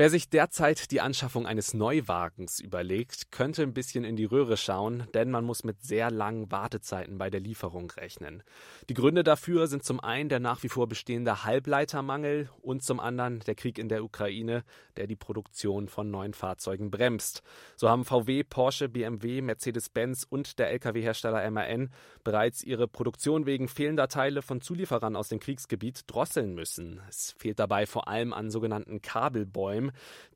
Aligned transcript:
Wer 0.00 0.10
sich 0.10 0.30
derzeit 0.30 0.92
die 0.92 1.00
Anschaffung 1.00 1.44
eines 1.44 1.74
Neuwagens 1.74 2.60
überlegt, 2.60 3.32
könnte 3.32 3.64
ein 3.64 3.74
bisschen 3.74 4.04
in 4.04 4.14
die 4.14 4.26
Röhre 4.26 4.56
schauen, 4.56 5.08
denn 5.12 5.28
man 5.28 5.44
muss 5.44 5.64
mit 5.64 5.82
sehr 5.82 6.12
langen 6.12 6.52
Wartezeiten 6.52 7.18
bei 7.18 7.30
der 7.30 7.40
Lieferung 7.40 7.90
rechnen. 7.90 8.44
Die 8.88 8.94
Gründe 8.94 9.24
dafür 9.24 9.66
sind 9.66 9.82
zum 9.82 9.98
einen 9.98 10.28
der 10.28 10.38
nach 10.38 10.62
wie 10.62 10.68
vor 10.68 10.86
bestehende 10.86 11.42
Halbleitermangel 11.42 12.48
und 12.62 12.84
zum 12.84 13.00
anderen 13.00 13.40
der 13.40 13.56
Krieg 13.56 13.76
in 13.76 13.88
der 13.88 14.04
Ukraine, 14.04 14.62
der 14.96 15.08
die 15.08 15.16
Produktion 15.16 15.88
von 15.88 16.12
neuen 16.12 16.32
Fahrzeugen 16.32 16.92
bremst. 16.92 17.42
So 17.74 17.88
haben 17.88 18.04
VW, 18.04 18.44
Porsche, 18.44 18.88
BMW, 18.88 19.42
Mercedes-Benz 19.42 20.24
und 20.30 20.60
der 20.60 20.70
Lkw-Hersteller 20.70 21.50
MAN 21.50 21.90
bereits 22.22 22.62
ihre 22.62 22.86
Produktion 22.86 23.46
wegen 23.46 23.66
fehlender 23.66 24.06
Teile 24.06 24.42
von 24.42 24.60
Zulieferern 24.60 25.16
aus 25.16 25.28
dem 25.28 25.40
Kriegsgebiet 25.40 26.04
drosseln 26.06 26.54
müssen. 26.54 27.00
Es 27.08 27.34
fehlt 27.36 27.58
dabei 27.58 27.84
vor 27.84 28.06
allem 28.06 28.32
an 28.32 28.52
sogenannten 28.52 29.02
Kabelbäumen 29.02 29.87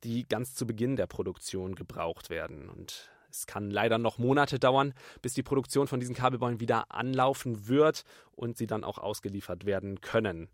die 0.03 0.27
ganz 0.27 0.55
zu 0.55 0.65
Beginn 0.65 0.95
der 0.95 1.07
Produktion 1.07 1.75
gebraucht 1.75 2.29
werden. 2.29 2.69
Und 2.69 3.09
es 3.29 3.47
kann 3.47 3.71
leider 3.71 3.97
noch 3.97 4.17
Monate 4.17 4.59
dauern, 4.59 4.93
bis 5.21 5.33
die 5.33 5.43
Produktion 5.43 5.87
von 5.87 5.99
diesen 5.99 6.15
Kabelbäumen 6.15 6.59
wieder 6.59 6.91
anlaufen 6.91 7.67
wird 7.67 8.03
und 8.31 8.57
sie 8.57 8.67
dann 8.67 8.83
auch 8.83 8.97
ausgeliefert 8.97 9.65
werden 9.65 10.01
können. 10.01 10.49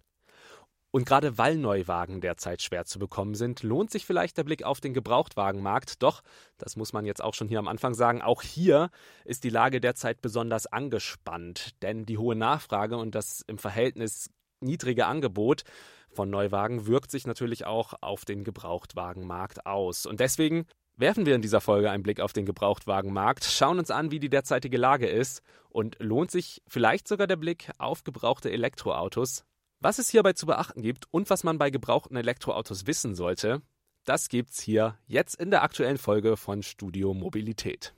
Und 0.91 1.05
gerade 1.05 1.37
weil 1.37 1.55
Neuwagen 1.55 2.19
derzeit 2.19 2.63
schwer 2.63 2.85
zu 2.85 2.97
bekommen 2.97 3.35
sind, 3.35 3.61
lohnt 3.61 3.91
sich 3.91 4.05
vielleicht 4.05 4.37
der 4.37 4.43
Blick 4.43 4.63
auf 4.63 4.81
den 4.81 4.95
Gebrauchtwagenmarkt. 4.95 6.01
Doch, 6.01 6.21
das 6.57 6.75
muss 6.75 6.93
man 6.93 7.05
jetzt 7.05 7.23
auch 7.23 7.35
schon 7.35 7.47
hier 7.47 7.59
am 7.59 7.67
Anfang 7.67 7.93
sagen, 7.93 8.23
auch 8.23 8.41
hier 8.41 8.89
ist 9.23 9.43
die 9.43 9.51
Lage 9.51 9.81
derzeit 9.81 10.21
besonders 10.21 10.65
angespannt, 10.65 11.75
denn 11.83 12.05
die 12.05 12.17
hohe 12.17 12.35
Nachfrage 12.35 12.97
und 12.97 13.13
das 13.13 13.43
im 13.45 13.59
Verhältnis 13.59 14.31
niedrige 14.61 15.05
Angebot 15.05 15.63
von 16.11 16.29
Neuwagen 16.29 16.87
wirkt 16.87 17.11
sich 17.11 17.27
natürlich 17.27 17.65
auch 17.65 17.93
auf 18.01 18.25
den 18.25 18.43
Gebrauchtwagenmarkt 18.43 19.65
aus. 19.65 20.05
Und 20.05 20.19
deswegen 20.19 20.65
werfen 20.95 21.25
wir 21.25 21.35
in 21.35 21.41
dieser 21.41 21.61
Folge 21.61 21.91
einen 21.91 22.03
Blick 22.03 22.19
auf 22.19 22.33
den 22.33 22.45
Gebrauchtwagenmarkt, 22.45 23.45
schauen 23.45 23.79
uns 23.79 23.91
an, 23.91 24.11
wie 24.11 24.19
die 24.19 24.29
derzeitige 24.29 24.77
Lage 24.77 25.07
ist 25.07 25.41
und 25.69 25.97
lohnt 25.99 26.31
sich 26.31 26.61
vielleicht 26.67 27.07
sogar 27.07 27.27
der 27.27 27.37
Blick 27.37 27.71
auf 27.77 28.03
gebrauchte 28.03 28.51
Elektroautos. 28.51 29.45
Was 29.79 29.97
es 29.97 30.09
hierbei 30.09 30.33
zu 30.33 30.45
beachten 30.45 30.81
gibt 30.81 31.05
und 31.11 31.29
was 31.29 31.43
man 31.43 31.57
bei 31.57 31.69
gebrauchten 31.69 32.17
Elektroautos 32.17 32.85
wissen 32.85 33.15
sollte, 33.15 33.61
das 34.03 34.27
gibt's 34.27 34.59
hier 34.59 34.97
jetzt 35.05 35.35
in 35.35 35.51
der 35.51 35.63
aktuellen 35.63 35.97
Folge 35.97 36.35
von 36.35 36.63
Studio 36.63 37.13
Mobilität. 37.13 37.93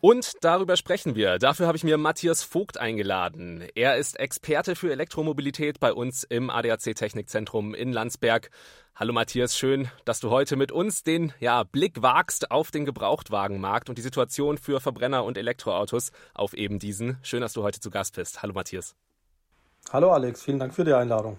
Und 0.00 0.32
darüber 0.40 0.78
sprechen 0.78 1.14
wir. 1.14 1.38
Dafür 1.38 1.66
habe 1.66 1.76
ich 1.76 1.84
mir 1.84 1.98
Matthias 1.98 2.42
Vogt 2.42 2.78
eingeladen. 2.78 3.66
Er 3.74 3.98
ist 3.98 4.18
Experte 4.18 4.74
für 4.74 4.90
Elektromobilität 4.90 5.78
bei 5.78 5.92
uns 5.92 6.24
im 6.24 6.48
ADAC 6.48 6.94
Technikzentrum 6.94 7.74
in 7.74 7.92
Landsberg. 7.92 8.50
Hallo 8.96 9.12
Matthias, 9.12 9.58
schön, 9.58 9.88
dass 10.06 10.20
du 10.20 10.30
heute 10.30 10.56
mit 10.56 10.72
uns 10.72 11.02
den 11.02 11.34
ja, 11.38 11.64
Blick 11.64 12.00
wagst 12.00 12.50
auf 12.50 12.70
den 12.70 12.86
Gebrauchtwagenmarkt 12.86 13.90
und 13.90 13.98
die 13.98 14.02
Situation 14.02 14.56
für 14.56 14.80
Verbrenner 14.80 15.24
und 15.24 15.36
Elektroautos 15.36 16.12
auf 16.32 16.54
eben 16.54 16.78
diesen. 16.78 17.18
Schön, 17.22 17.42
dass 17.42 17.52
du 17.52 17.62
heute 17.62 17.80
zu 17.80 17.90
Gast 17.90 18.16
bist. 18.16 18.42
Hallo 18.42 18.54
Matthias. 18.54 18.96
Hallo 19.92 20.12
Alex, 20.12 20.42
vielen 20.42 20.58
Dank 20.58 20.74
für 20.74 20.84
die 20.84 20.94
Einladung. 20.94 21.38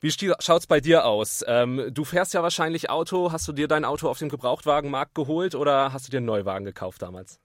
Wie 0.00 0.10
schaut's 0.10 0.66
bei 0.66 0.80
dir 0.80 1.04
aus? 1.04 1.44
Ähm, 1.46 1.90
du 1.92 2.04
fährst 2.04 2.34
ja 2.34 2.42
wahrscheinlich 2.42 2.88
Auto. 2.88 3.32
Hast 3.32 3.48
du 3.48 3.52
dir 3.52 3.66
dein 3.66 3.84
Auto 3.84 4.08
auf 4.08 4.18
dem 4.18 4.28
Gebrauchtwagenmarkt 4.28 5.14
geholt 5.14 5.54
oder 5.54 5.92
hast 5.92 6.06
du 6.06 6.10
dir 6.10 6.18
einen 6.18 6.26
Neuwagen 6.26 6.64
gekauft 6.64 7.02
damals? 7.02 7.40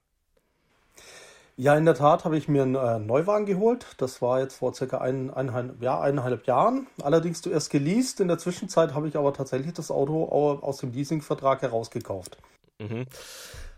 Ja, 1.56 1.76
in 1.76 1.84
der 1.84 1.94
Tat 1.94 2.24
habe 2.24 2.36
ich 2.36 2.48
mir 2.48 2.62
einen 2.62 2.74
äh, 2.74 2.98
Neuwagen 2.98 3.46
geholt. 3.46 3.86
Das 3.98 4.20
war 4.20 4.40
jetzt 4.40 4.56
vor 4.56 4.74
circa 4.74 4.98
ein, 4.98 5.30
eineinhalb, 5.30 5.80
ja, 5.82 6.00
eineinhalb 6.00 6.46
Jahren. 6.46 6.88
Allerdings 7.02 7.42
zuerst 7.42 7.70
geleast. 7.70 8.20
In 8.20 8.28
der 8.28 8.38
Zwischenzeit 8.38 8.94
habe 8.94 9.06
ich 9.08 9.16
aber 9.16 9.32
tatsächlich 9.32 9.72
das 9.72 9.90
Auto 9.90 10.24
aus 10.24 10.78
dem 10.78 10.92
Leasingvertrag 10.92 11.62
herausgekauft. 11.62 12.38
Mhm. 12.80 13.06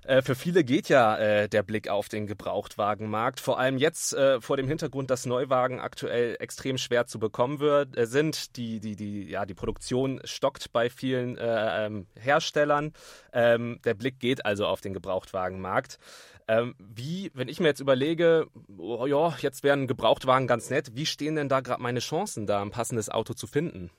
Äh, 0.06 0.22
für 0.22 0.37
viele 0.37 0.62
geht 0.62 0.89
ja 0.89 1.17
äh, 1.19 1.49
der 1.49 1.65
Blick 1.65 1.89
auf 1.89 2.09
den 2.09 2.27
Gebrauchtwagenmarkt. 2.27 3.41
Vor 3.41 3.59
allem 3.59 3.77
jetzt 3.77 4.15
äh, 4.15 4.41
vor 4.41 4.56
dem 4.56 4.69
Hintergrund, 4.69 5.11
dass 5.11 5.27
Neuwagen 5.27 5.81
aktuell 5.81 6.37
extrem 6.39 6.78
schwer 6.78 7.06
zu 7.06 7.19
bekommen 7.19 7.59
wird, 7.59 7.97
äh, 7.97 8.06
sind. 8.06 8.56
Die, 8.56 8.78
die, 8.78 8.95
die, 8.95 9.28
ja, 9.28 9.45
die 9.47 9.55
Produktion 9.55 10.21
stockt 10.25 10.72
bei 10.72 10.91
vielen 10.91 11.37
äh, 11.37 11.87
ähm, 11.87 12.06
Herstellern. 12.19 12.93
Ähm, 13.33 13.81
der 13.84 13.95
Blick 13.95 14.21
geht 14.21 14.47
also 14.47 14.66
auf 14.66 14.81
den 14.81 14.95
Gebrauchtwagenmarkt. 14.95 15.99
Ähm, 16.47 16.77
wie, 16.78 17.33
wenn 17.34 17.49
ich 17.49 17.59
mir 17.59 17.66
jetzt 17.66 17.81
überlege, 17.81 18.47
oh, 18.78 19.06
ja, 19.06 19.34
jetzt 19.41 19.65
wären 19.65 19.89
Gebrauchtwagen 19.89 20.47
ganz 20.47 20.71
nett, 20.71 20.93
wie 20.95 21.06
stehen 21.06 21.34
denn 21.34 21.49
da 21.49 21.61
gerade 21.61 21.83
meine 21.83 21.99
Chancen, 21.99 22.47
da 22.47 22.62
ein 22.62 22.71
passendes 22.71 23.09
Auto 23.09 23.34
zu 23.34 23.49
finden? 23.49 23.91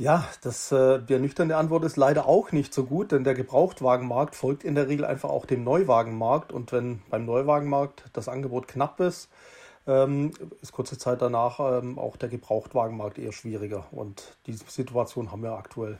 Ja, 0.00 0.28
das, 0.42 0.70
äh, 0.70 1.00
die 1.02 1.18
nüchterne 1.18 1.56
Antwort 1.56 1.82
ist 1.82 1.96
leider 1.96 2.26
auch 2.28 2.52
nicht 2.52 2.72
so 2.72 2.84
gut, 2.84 3.10
denn 3.10 3.24
der 3.24 3.34
Gebrauchtwagenmarkt 3.34 4.36
folgt 4.36 4.62
in 4.62 4.76
der 4.76 4.86
Regel 4.86 5.04
einfach 5.04 5.28
auch 5.28 5.44
dem 5.44 5.64
Neuwagenmarkt. 5.64 6.52
Und 6.52 6.70
wenn 6.70 7.02
beim 7.10 7.24
Neuwagenmarkt 7.26 8.04
das 8.12 8.28
Angebot 8.28 8.68
knapp 8.68 9.00
ist, 9.00 9.28
ähm, 9.88 10.30
ist 10.62 10.70
kurze 10.70 10.98
Zeit 10.98 11.20
danach 11.20 11.58
ähm, 11.58 11.98
auch 11.98 12.16
der 12.16 12.28
Gebrauchtwagenmarkt 12.28 13.18
eher 13.18 13.32
schwieriger. 13.32 13.86
Und 13.90 14.36
diese 14.46 14.64
Situation 14.68 15.32
haben 15.32 15.42
wir 15.42 15.54
aktuell. 15.54 15.98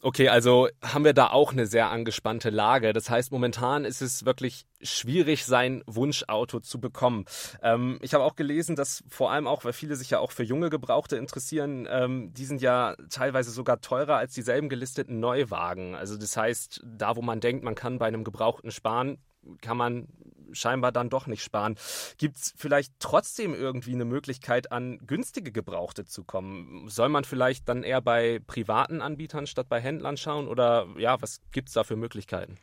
Okay, 0.00 0.28
also 0.28 0.68
haben 0.80 1.04
wir 1.04 1.12
da 1.12 1.30
auch 1.30 1.50
eine 1.52 1.66
sehr 1.66 1.90
angespannte 1.90 2.50
Lage. 2.50 2.92
Das 2.92 3.10
heißt, 3.10 3.32
momentan 3.32 3.84
ist 3.84 4.00
es 4.00 4.24
wirklich 4.24 4.64
schwierig, 4.80 5.44
sein 5.44 5.82
Wunschauto 5.86 6.60
zu 6.60 6.80
bekommen. 6.80 7.24
Ähm, 7.62 7.98
ich 8.00 8.14
habe 8.14 8.22
auch 8.22 8.36
gelesen, 8.36 8.76
dass 8.76 9.02
vor 9.08 9.32
allem 9.32 9.48
auch, 9.48 9.64
weil 9.64 9.72
viele 9.72 9.96
sich 9.96 10.10
ja 10.10 10.20
auch 10.20 10.30
für 10.30 10.44
junge 10.44 10.70
Gebrauchte 10.70 11.16
interessieren, 11.16 11.88
ähm, 11.90 12.32
die 12.32 12.44
sind 12.44 12.62
ja 12.62 12.94
teilweise 13.10 13.50
sogar 13.50 13.80
teurer 13.80 14.16
als 14.16 14.34
dieselben 14.34 14.68
gelisteten 14.68 15.18
Neuwagen. 15.18 15.96
Also 15.96 16.16
das 16.16 16.36
heißt, 16.36 16.80
da 16.86 17.16
wo 17.16 17.22
man 17.22 17.40
denkt, 17.40 17.64
man 17.64 17.74
kann 17.74 17.98
bei 17.98 18.06
einem 18.06 18.22
Gebrauchten 18.22 18.70
sparen, 18.70 19.18
kann 19.62 19.76
man 19.76 20.06
scheinbar 20.52 20.92
dann 20.92 21.10
doch 21.10 21.26
nicht 21.26 21.42
sparen. 21.42 21.76
Gibt 22.16 22.36
es 22.36 22.54
vielleicht 22.56 22.92
trotzdem 22.98 23.54
irgendwie 23.54 23.92
eine 23.92 24.04
Möglichkeit, 24.04 24.72
an 24.72 24.98
günstige 25.06 25.52
Gebrauchte 25.52 26.04
zu 26.04 26.24
kommen? 26.24 26.88
Soll 26.88 27.08
man 27.08 27.24
vielleicht 27.24 27.68
dann 27.68 27.82
eher 27.82 28.00
bei 28.00 28.40
privaten 28.46 29.00
Anbietern 29.00 29.46
statt 29.46 29.68
bei 29.68 29.80
Händlern 29.80 30.16
schauen? 30.16 30.48
Oder 30.48 30.86
ja, 30.96 31.20
was 31.20 31.40
gibt 31.52 31.68
es 31.68 31.74
da 31.74 31.84
für 31.84 31.96
Möglichkeiten? 31.96 32.58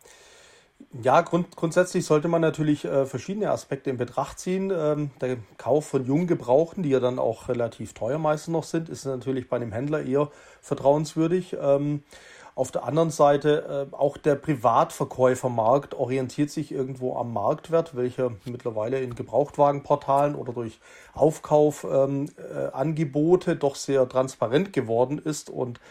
Ja, 1.01 1.21
grund, 1.21 1.55
grundsätzlich 1.55 2.05
sollte 2.05 2.27
man 2.27 2.41
natürlich 2.41 2.85
äh, 2.85 3.05
verschiedene 3.05 3.49
Aspekte 3.49 3.89
in 3.89 3.97
Betracht 3.97 4.39
ziehen. 4.39 4.71
Ähm, 4.75 5.11
der 5.21 5.37
Kauf 5.57 5.87
von 5.87 6.05
jungen 6.05 6.27
Gebrauchten, 6.27 6.83
die 6.83 6.89
ja 6.89 6.99
dann 6.99 7.19
auch 7.19 7.47
relativ 7.47 7.93
teuer 7.93 8.17
meistens 8.17 8.51
noch 8.51 8.63
sind, 8.63 8.89
ist 8.89 9.05
natürlich 9.05 9.49
bei 9.49 9.57
einem 9.57 9.71
Händler 9.71 10.03
eher 10.03 10.31
vertrauenswürdig. 10.61 11.55
Ähm, 11.59 12.03
auf 12.55 12.71
der 12.71 12.85
anderen 12.85 13.11
Seite 13.11 13.89
äh, 13.91 13.95
auch 13.95 14.17
der 14.17 14.35
Privatverkäufermarkt 14.35 15.93
orientiert 15.93 16.49
sich 16.49 16.71
irgendwo 16.71 17.17
am 17.17 17.33
Marktwert, 17.33 17.97
welcher 17.97 18.31
mittlerweile 18.45 19.01
in 19.01 19.13
Gebrauchtwagenportalen 19.13 20.35
oder 20.35 20.53
durch 20.53 20.79
Aufkaufangebote 21.13 23.51
ähm, 23.51 23.57
äh, 23.57 23.59
doch 23.59 23.75
sehr 23.75 24.07
transparent 24.07 24.71
geworden 24.71 25.19
ist 25.19 25.49
und 25.49 25.81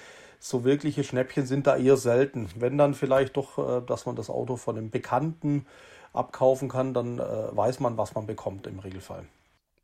so 0.41 0.65
wirkliche 0.65 1.05
Schnäppchen 1.05 1.45
sind 1.47 1.67
da 1.67 1.77
eher 1.77 1.99
selten. 1.99 2.49
Wenn 2.57 2.79
dann 2.79 2.95
vielleicht 2.95 3.37
doch, 3.37 3.59
äh, 3.59 3.83
dass 3.87 4.07
man 4.07 4.17
das 4.17 4.31
Auto 4.31 4.57
von 4.57 4.79
einem 4.79 4.91
Bekannten 4.91 5.67
abkaufen 6.15 6.71
kann, 6.71 6.95
dann 6.95 7.19
äh, 7.19 7.57
weiß 7.57 7.81
man, 7.81 7.99
was 7.99 8.15
man 8.15 8.27
bekommt 8.27 8.67
im 8.67 8.79
Regelfall. 8.79 9.27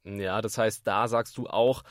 Ja, 0.05 0.41
das 0.41 0.57
heißt, 0.57 0.87
da 0.87 1.09
sagst 1.09 1.37
du 1.37 1.47
auch, 1.47 1.83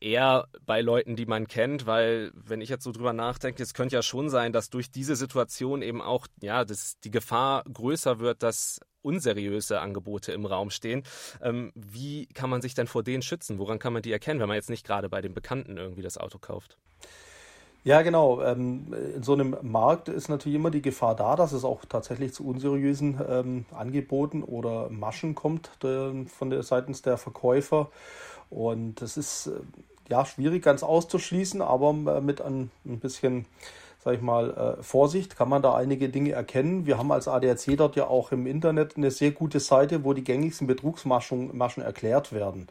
eher 0.00 0.48
bei 0.66 0.80
Leuten, 0.80 1.16
die 1.16 1.26
man 1.26 1.46
kennt, 1.46 1.86
weil 1.86 2.32
wenn 2.34 2.60
ich 2.60 2.68
jetzt 2.68 2.84
so 2.84 2.92
drüber 2.92 3.12
nachdenke, 3.12 3.62
es 3.62 3.74
könnte 3.74 3.96
ja 3.96 4.02
schon 4.02 4.30
sein, 4.30 4.52
dass 4.52 4.70
durch 4.70 4.90
diese 4.90 5.16
Situation 5.16 5.82
eben 5.82 6.00
auch 6.00 6.26
ja, 6.40 6.64
das, 6.64 6.98
die 7.00 7.10
Gefahr 7.10 7.64
größer 7.64 8.18
wird, 8.18 8.42
dass 8.42 8.80
unseriöse 9.02 9.80
Angebote 9.80 10.32
im 10.32 10.46
Raum 10.46 10.70
stehen. 10.70 11.04
Ähm, 11.42 11.72
wie 11.74 12.26
kann 12.26 12.50
man 12.50 12.62
sich 12.62 12.74
denn 12.74 12.86
vor 12.86 13.02
denen 13.02 13.22
schützen? 13.22 13.58
Woran 13.58 13.78
kann 13.78 13.92
man 13.92 14.02
die 14.02 14.12
erkennen, 14.12 14.40
wenn 14.40 14.48
man 14.48 14.56
jetzt 14.56 14.70
nicht 14.70 14.86
gerade 14.86 15.08
bei 15.08 15.20
den 15.20 15.34
Bekannten 15.34 15.76
irgendwie 15.76 16.02
das 16.02 16.18
Auto 16.18 16.38
kauft? 16.38 16.76
Ja, 17.82 18.02
genau. 18.02 18.42
Ähm, 18.42 18.94
in 19.16 19.22
so 19.22 19.32
einem 19.32 19.56
Markt 19.62 20.08
ist 20.08 20.28
natürlich 20.28 20.56
immer 20.56 20.70
die 20.70 20.82
Gefahr 20.82 21.16
da, 21.16 21.34
dass 21.34 21.52
es 21.52 21.64
auch 21.64 21.84
tatsächlich 21.88 22.34
zu 22.34 22.46
unseriösen 22.46 23.18
ähm, 23.26 23.64
Angeboten 23.72 24.42
oder 24.42 24.90
Maschen 24.90 25.34
kommt 25.34 25.70
de, 25.82 26.26
von 26.26 26.50
der 26.50 26.62
seitens 26.62 27.00
der 27.00 27.16
Verkäufer. 27.16 27.90
Und 28.50 28.96
das 29.00 29.16
ist 29.16 29.46
äh, 29.46 29.60
ja 30.10 30.26
schwierig 30.26 30.62
ganz 30.62 30.82
auszuschließen, 30.82 31.62
aber 31.62 31.92
mit 32.20 32.42
ein, 32.42 32.70
ein 32.84 33.00
bisschen, 33.00 33.46
sag 34.04 34.14
ich 34.14 34.20
mal, 34.20 34.76
äh, 34.78 34.82
Vorsicht 34.82 35.36
kann 35.36 35.48
man 35.48 35.62
da 35.62 35.74
einige 35.74 36.10
Dinge 36.10 36.32
erkennen. 36.32 36.84
Wir 36.84 36.98
haben 36.98 37.10
als 37.12 37.28
ADAC 37.28 37.78
dort 37.78 37.96
ja 37.96 38.08
auch 38.08 38.30
im 38.30 38.46
Internet 38.46 38.98
eine 38.98 39.10
sehr 39.10 39.30
gute 39.30 39.58
Seite, 39.60 40.04
wo 40.04 40.12
die 40.12 40.24
gängigsten 40.24 40.66
Betrugsmaschen 40.66 41.56
Maschen 41.56 41.82
erklärt 41.82 42.32
werden. 42.32 42.68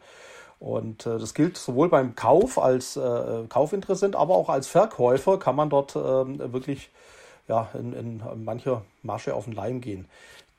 Und 0.60 1.06
äh, 1.06 1.18
das 1.18 1.32
gilt 1.32 1.56
sowohl 1.56 1.88
beim 1.88 2.14
Kauf 2.14 2.58
als 2.58 2.96
äh, 2.96 3.44
Kaufinteressent, 3.48 4.14
aber 4.14 4.34
auch 4.34 4.50
als 4.50 4.68
Verkäufer 4.68 5.38
kann 5.38 5.56
man 5.56 5.70
dort 5.70 5.96
äh, 5.96 6.52
wirklich 6.52 6.90
ja, 7.48 7.68
in, 7.74 7.94
in 7.94 8.44
mancher 8.44 8.82
Masche 9.02 9.34
auf 9.34 9.46
den 9.46 9.54
Leim 9.54 9.80
gehen. 9.80 10.06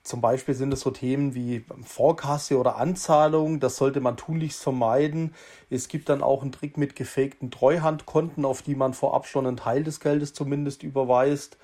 zum 0.04 0.20
Beispiel 0.20 0.56
sind 0.56 0.74
es 0.74 0.82
so 0.82 0.90
Themen 0.90 1.36
wie 1.36 1.64
Vorkasse 1.86 2.58
oder 2.58 2.78
Anzahlung. 2.78 3.60
Das 3.60 3.78
sollte 3.78 4.02
man 4.02 4.18
tunlichst 4.18 4.64
vermeiden. 4.64 5.36
Es 5.70 5.88
gibt 5.88 6.10
dann 6.10 6.24
auch 6.24 6.42
einen 6.42 6.52
Trick 6.52 6.78
mit 6.78 6.96
gefakten 6.96 7.52
Treuhandkonten, 7.52 8.44
auf 8.44 8.64
die 8.64 8.76
man 8.76 8.96
vorab 8.96 9.28
schon 9.28 9.46
einen 9.46 9.58
Teil 9.58 9.84
des 9.84 10.00
Geldes 10.00 10.34
zumindest 10.34 10.82
überweist. 10.82 11.58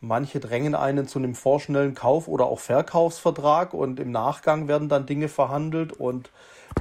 Manche 0.00 0.40
drängen 0.40 0.74
einen 0.74 1.06
zu 1.06 1.20
einem 1.20 1.36
vorschnellen 1.36 1.94
Kauf- 1.94 2.28
oder 2.28 2.46
auch 2.46 2.58
Verkaufsvertrag 2.60 3.72
und 3.72 4.00
im 4.00 4.10
Nachgang 4.10 4.66
werden 4.66 4.88
dann 4.88 5.06
Dinge 5.06 5.28
verhandelt 5.28 5.92
und 5.92 6.30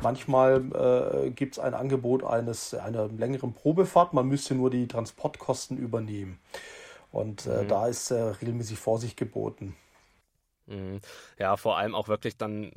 manchmal 0.02 1.26
äh, 1.26 1.30
gibt 1.32 1.54
es 1.54 1.60
ein 1.60 1.74
Angebot 1.74 2.24
eines 2.24 2.74
einer 2.74 3.08
längeren 3.08 3.54
Probefahrt. 3.54 4.14
Man 4.14 4.28
müsste 4.28 4.56
nur 4.56 4.70
die 4.70 4.88
Transportkosten 4.88 5.78
übernehmen. 5.78 6.40
Und 7.12 7.46
äh, 7.46 7.64
mhm. 7.64 7.68
da 7.68 7.88
ist 7.88 8.12
äh, 8.12 8.22
regelmäßig 8.22 8.78
Vorsicht 8.78 9.18
geboten. 9.18 9.76
Mhm. 10.68 11.00
Ja, 11.40 11.56
vor 11.56 11.78
allem 11.78 11.96
auch 11.96 12.10
wirklich 12.10 12.38
dann, 12.38 12.72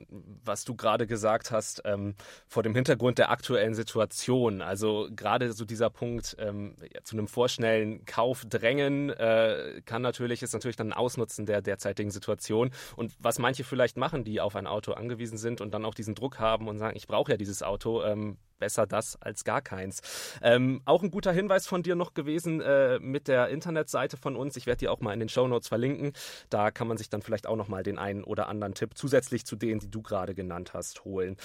was 0.45 0.65
du 0.65 0.77
gerade 0.77 1.07
gesagt 1.07 1.51
hast, 1.51 1.83
ähm, 1.85 2.15
vor 2.47 2.63
dem 2.63 2.75
Hintergrund 2.75 3.19
der 3.19 3.31
aktuellen 3.31 3.75
Situation. 3.75 4.63
Also 4.63 5.09
gerade 5.15 5.53
so 5.53 5.65
dieser 5.65 5.91
Punkt 5.91 6.37
ähm, 6.39 6.77
ja, 6.93 7.03
zu 7.03 7.17
einem 7.17 7.27
vorschnellen 7.27 8.05
Kauf 8.05 8.45
drängen 8.49 9.11
äh, 9.11 9.83
kann 9.85 10.03
natürlich, 10.03 10.43
ist 10.43 10.53
natürlich 10.53 10.77
dann 10.77 10.93
ein 10.93 10.99
Ausnutzen 10.99 11.47
der 11.47 11.63
derzeitigen 11.63 12.13
Situation. 12.13 12.71
Und 12.95 13.13
was 13.19 13.41
manche 13.41 13.65
vielleicht 13.65 13.97
machen, 13.97 14.23
die 14.25 14.41
auf 14.41 14.55
ein 14.55 14.69
Auto 14.69 14.93
angewiesen 14.93 15.37
sind 15.37 15.61
und 15.61 15.75
dann 15.75 15.85
auch 15.85 15.95
diesen 15.95 16.15
Druck 16.15 16.39
haben 16.39 16.69
und 16.69 16.79
sagen, 16.79 16.97
ich 16.97 17.09
brauche 17.09 17.33
ja 17.33 17.37
dieses 17.37 17.63
Auto, 17.63 18.05
ähm, 18.05 18.39
besser 18.61 18.87
das 18.87 19.21
als 19.21 19.43
gar 19.43 19.61
keins. 19.61 20.01
Ähm, 20.43 20.81
auch 20.85 21.03
ein 21.03 21.11
guter 21.11 21.33
Hinweis 21.33 21.67
von 21.67 21.83
dir 21.83 21.97
noch 21.97 22.15
gewesen 22.15 22.61
äh, 22.61 23.01
mit 23.01 23.27
der 23.27 23.49
Internetseite 23.49 24.17
von 24.17 24.37
uns. 24.37 24.57
Ich 24.57 24.67
werde 24.67 24.79
die 24.79 24.89
auch 24.89 25.01
mal 25.01 25.13
in 25.13 25.19
den 25.19 25.29
Show 25.29 25.49
Notes 25.49 25.67
verlinken. 25.67 26.13
Da 26.49 26.71
kann 26.71 26.87
man 26.87 26.97
sich 26.97 27.11
dann 27.11 27.23
vielleicht 27.23 27.49
auch 27.49 27.57
noch 27.57 27.67
mal 27.67 27.83
den 27.83 27.99
einen 27.99 28.23
oder 28.23 28.49
anderen 28.49 28.75
Tipp 28.75 28.97
zusätzlich 28.97 29.45
zu 29.45 29.57
denen, 29.57 29.81
die 29.81 29.91
du 29.91 30.03
gerade 30.03 30.35
genannt 30.35 30.75
hast, 30.75 31.05
holen. 31.05 31.37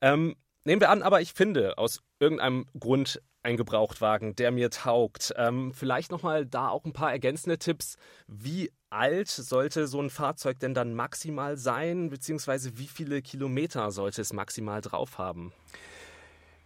Ähm, 0.00 0.34
nehmen 0.64 0.80
wir 0.80 0.90
an, 0.90 1.02
aber 1.02 1.20
ich 1.20 1.32
finde 1.32 1.78
aus 1.78 2.00
irgendeinem 2.18 2.66
Grund 2.78 3.20
ein 3.42 3.56
Gebrauchtwagen, 3.56 4.36
der 4.36 4.50
mir 4.50 4.70
taugt. 4.70 5.32
Ähm, 5.36 5.72
vielleicht 5.72 6.10
nochmal 6.10 6.44
da 6.46 6.68
auch 6.68 6.84
ein 6.84 6.92
paar 6.92 7.10
ergänzende 7.10 7.58
Tipps. 7.58 7.96
Wie 8.26 8.70
alt 8.90 9.28
sollte 9.28 9.86
so 9.86 10.00
ein 10.00 10.10
Fahrzeug 10.10 10.58
denn 10.58 10.74
dann 10.74 10.94
maximal 10.94 11.56
sein, 11.56 12.10
beziehungsweise 12.10 12.78
wie 12.78 12.88
viele 12.88 13.22
Kilometer 13.22 13.90
sollte 13.92 14.20
es 14.20 14.32
maximal 14.32 14.80
drauf 14.80 15.18
haben? 15.18 15.52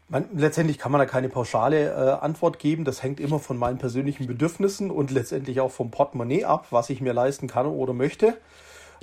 Man, 0.08 0.28
letztendlich 0.34 0.78
kann 0.78 0.92
man 0.92 0.98
da 0.98 1.06
keine 1.06 1.28
pauschale 1.28 1.90
äh, 1.90 2.24
Antwort 2.24 2.58
geben. 2.58 2.84
Das 2.84 3.02
hängt 3.02 3.20
immer 3.20 3.38
von 3.38 3.56
meinen 3.56 3.78
persönlichen 3.78 4.26
Bedürfnissen 4.26 4.90
und 4.90 5.10
letztendlich 5.10 5.60
auch 5.60 5.70
vom 5.70 5.90
Portemonnaie 5.90 6.44
ab, 6.44 6.66
was 6.70 6.90
ich 6.90 7.00
mir 7.00 7.14
leisten 7.14 7.48
kann 7.48 7.66
oder 7.66 7.94
möchte. 7.94 8.36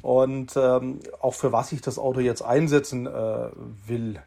Und 0.03 0.55
ähm, 0.55 0.99
auch 1.19 1.33
für 1.33 1.51
was 1.51 1.71
ich 1.71 1.81
das 1.81 1.97
Auto 1.99 2.19
jetzt 2.19 2.41
einsetzen 2.41 3.07
äh, 3.07 3.49
will. 3.85 4.19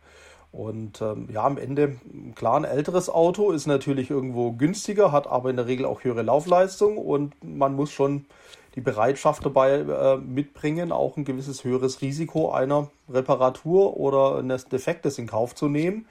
Und 0.55 1.01
ähm, 1.03 1.29
ja, 1.33 1.45
am 1.45 1.59
Ende, 1.59 1.97
klar, 2.37 2.57
ein 2.57 2.65
älteres 2.65 3.11
Auto 3.11 3.51
ist 3.51 3.67
natürlich 3.67 4.11
irgendwo 4.11 4.53
günstiger, 4.53 5.11
hat 5.11 5.27
aber 5.27 5.51
in 5.51 5.57
der 5.57 5.67
Regel 5.67 5.85
auch 5.85 6.05
höhere 6.05 6.23
Laufleistung 6.23 6.97
und 6.97 7.35
man 7.43 7.75
muss 7.75 7.91
schon 7.91 8.27
die 8.77 8.81
Bereitschaft 8.81 9.45
dabei 9.45 9.79
äh, 9.79 10.17
mitbringen, 10.17 10.93
auch 10.93 11.17
ein 11.17 11.25
gewisses 11.25 11.65
höheres 11.65 12.03
Risiko 12.03 12.53
einer 12.53 12.89
Reparatur 13.09 13.97
oder 13.97 14.39
eines 14.39 14.69
Defektes 14.69 15.19
in 15.19 15.27
Kauf 15.27 15.57
zu 15.57 15.69
nehmen. 15.69 16.07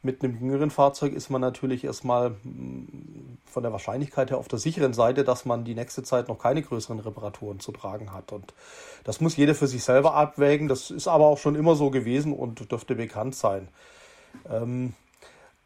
Mit 0.00 0.22
einem 0.22 0.38
jüngeren 0.38 0.70
Fahrzeug 0.70 1.12
ist 1.12 1.28
man 1.28 1.40
natürlich 1.40 1.82
erstmal 1.82 2.30
mm, 2.30 3.38
von 3.46 3.62
der 3.64 3.72
Wahrscheinlichkeit 3.72 4.30
her 4.30 4.38
auf 4.38 4.46
der 4.46 4.60
sicheren 4.60 4.92
Seite, 4.92 5.24
dass 5.24 5.44
man 5.44 5.64
die 5.64 5.74
nächste 5.74 6.04
Zeit 6.04 6.28
noch 6.28 6.38
keine 6.38 6.62
größeren 6.62 7.00
Reparaturen 7.00 7.58
zu 7.58 7.72
tragen 7.72 8.12
hat. 8.12 8.32
Und 8.32 8.54
das 9.02 9.20
muss 9.20 9.36
jeder 9.36 9.56
für 9.56 9.66
sich 9.66 9.82
selber 9.82 10.14
abwägen. 10.14 10.68
Das 10.68 10.90
ist 10.90 11.08
aber 11.08 11.26
auch 11.26 11.38
schon 11.38 11.56
immer 11.56 11.74
so 11.74 11.90
gewesen 11.90 12.32
und 12.32 12.70
dürfte 12.70 12.94
bekannt 12.94 13.34
sein. 13.34 13.68
Ähm, 14.48 14.94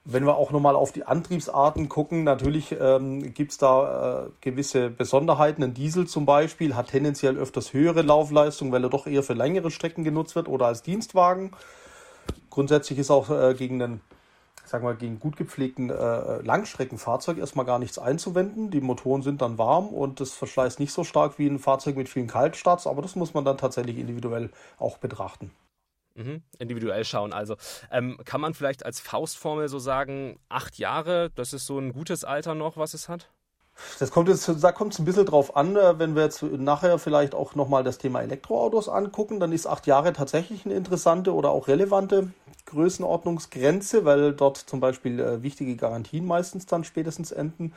wenn 0.05 0.25
wir 0.25 0.37
auch 0.37 0.51
nochmal 0.51 0.77
auf 0.77 0.93
die 0.93 1.05
Antriebsarten 1.05 1.89
gucken, 1.89 2.25
natürlich 2.25 2.75
ähm, 2.81 3.35
gibt 3.35 3.53
es 3.53 3.59
da 3.59 4.25
äh, 4.25 4.31
gewisse 4.41 4.91
Besonderheiten. 4.91 5.63
Ein 5.63 5.75
Diesel 5.75 6.09
zum 6.09 6.27
Beispiel 6.27 6.75
hat 6.75 6.89
tendenziell 6.89 7.37
öfters 7.37 7.73
höhere 7.73 8.03
Laufleistung, 8.03 8.73
weil 8.73 8.83
er 8.83 8.91
doch 8.91 9.07
eher 9.07 9.23
für 9.23 9.35
längere 9.35 9.71
Strecken 9.71 10.03
genutzt 10.03 10.35
wird 10.35 10.49
oder 10.49 10.67
als 10.67 10.83
Dienstwagen. 10.83 11.53
Grundsätzlich 12.51 12.99
ist 12.99 13.11
auch 13.11 13.31
äh, 13.31 13.55
gegen 13.55 13.81
einen 13.81 14.01
sagen 14.65 14.87
wir, 14.87 14.95
gegen 14.95 15.19
gut 15.19 15.37
gepflegten 15.37 15.91
äh, 15.91 16.43
Langstreckenfahrzeug 16.43 17.39
erstmal 17.39 17.67
gar 17.67 17.79
nichts 17.79 17.99
einzuwenden. 17.99 18.71
Die 18.71 18.81
Motoren 18.81 19.23
sind 19.23 19.43
dann 19.43 19.59
warm 19.59 19.89
und 19.89 20.21
das 20.21 20.33
verschleißt 20.33 20.81
nicht 20.81 20.93
so 20.93 21.05
stark 21.05 21.39
wie 21.39 21.47
ein 21.47 21.59
Fahrzeug 21.59 21.97
mit 21.97 22.09
vielen 22.09 22.27
Kaltstarts, 22.27 22.87
aber 22.87 23.03
das 23.03 23.17
muss 23.17 23.35
man 23.35 23.45
dann 23.45 23.59
tatsächlich 23.59 23.99
individuell 23.99 24.51
auch 24.79 24.99
betrachten. 24.99 25.51
Mhm, 26.15 26.43
individuell 26.59 27.05
schauen. 27.05 27.33
Also 27.33 27.57
ähm, 27.91 28.19
kann 28.25 28.41
man 28.41 28.55
vielleicht 28.55 28.85
als 28.85 29.01
Faustformel 29.01 29.69
so 29.69 29.79
sagen, 29.79 30.39
acht 30.49 30.79
Jahre, 30.79 31.31
das 31.35 31.53
ist 31.53 31.67
so 31.67 31.79
ein 31.79 31.93
gutes 31.93 32.25
Alter 32.25 32.55
noch, 32.55 32.77
was 32.77 32.95
es 32.95 33.09
hat? 33.09 33.31
Das 33.99 34.11
kommt 34.11 34.29
jetzt, 34.29 34.51
da 34.63 34.73
kommt 34.73 34.93
es 34.93 34.99
ein 34.99 35.05
bisschen 35.05 35.27
drauf 35.27 35.57
an, 35.57 35.77
äh, 35.77 35.99
wenn 35.99 36.15
wir 36.15 36.23
jetzt 36.23 36.43
nachher 36.43 36.99
vielleicht 36.99 37.35
auch 37.35 37.55
nochmal 37.55 37.85
das 37.85 37.99
Thema 37.99 38.21
Elektroautos 38.23 38.89
angucken, 38.89 39.41
dann 39.41 39.53
ist 39.53 39.67
acht 39.67 39.87
Jahre 39.87 40.13
tatsächlich 40.13 40.65
eine 40.65 40.75
interessante 40.75 41.35
oder 41.35 41.51
auch 41.51 41.69
relevante 41.69 42.33
Größenordnungsgrenze, 42.67 44.05
weil 44.05 44.33
dort 44.33 44.57
zum 44.57 44.81
Beispiel 44.81 45.21
äh, 45.21 45.43
wichtige 45.43 45.77
Garantien 45.77 46.27
meistens 46.27 46.67
dann 46.67 46.85
spätestens 46.85 47.33
enden. 47.33 47.75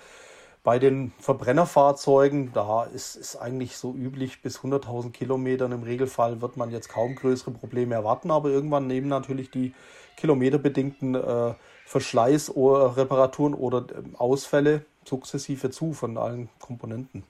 Bei 0.63 0.79
den 0.79 1.13
Verbrennerfahrzeugen, 1.19 2.51
da 2.53 2.85
ist 2.85 3.15
es 3.15 3.37
eigentlich 3.37 3.77
so 3.77 3.93
üblich, 3.93 4.41
bis 4.41 4.59
100.000 4.61 5.11
Kilometern 5.11 5.71
im 5.71 5.83
Regelfall 5.83 6.41
wird 6.41 6.57
man 6.57 6.71
jetzt 6.71 6.89
kaum 6.89 7.13
größere 7.13 7.51
Probleme 7.51 7.93
erwarten, 7.93 8.31
aber 8.31 8.49
irgendwann 8.49 8.87
nehmen 8.87 9.07
natürlich 9.07 9.51
die 9.51 9.75
kilometerbedingten 10.17 11.13
äh, 11.13 11.53
Verschleiß- 11.87 12.51
oder 12.51 12.97
Reparaturen 12.97 13.53
oder 13.53 13.81
äh, 13.81 14.17
Ausfälle 14.17 14.85
sukzessive 15.07 15.69
zu 15.69 15.93
von 15.93 16.17
allen 16.17 16.49
Komponenten. 16.59 17.23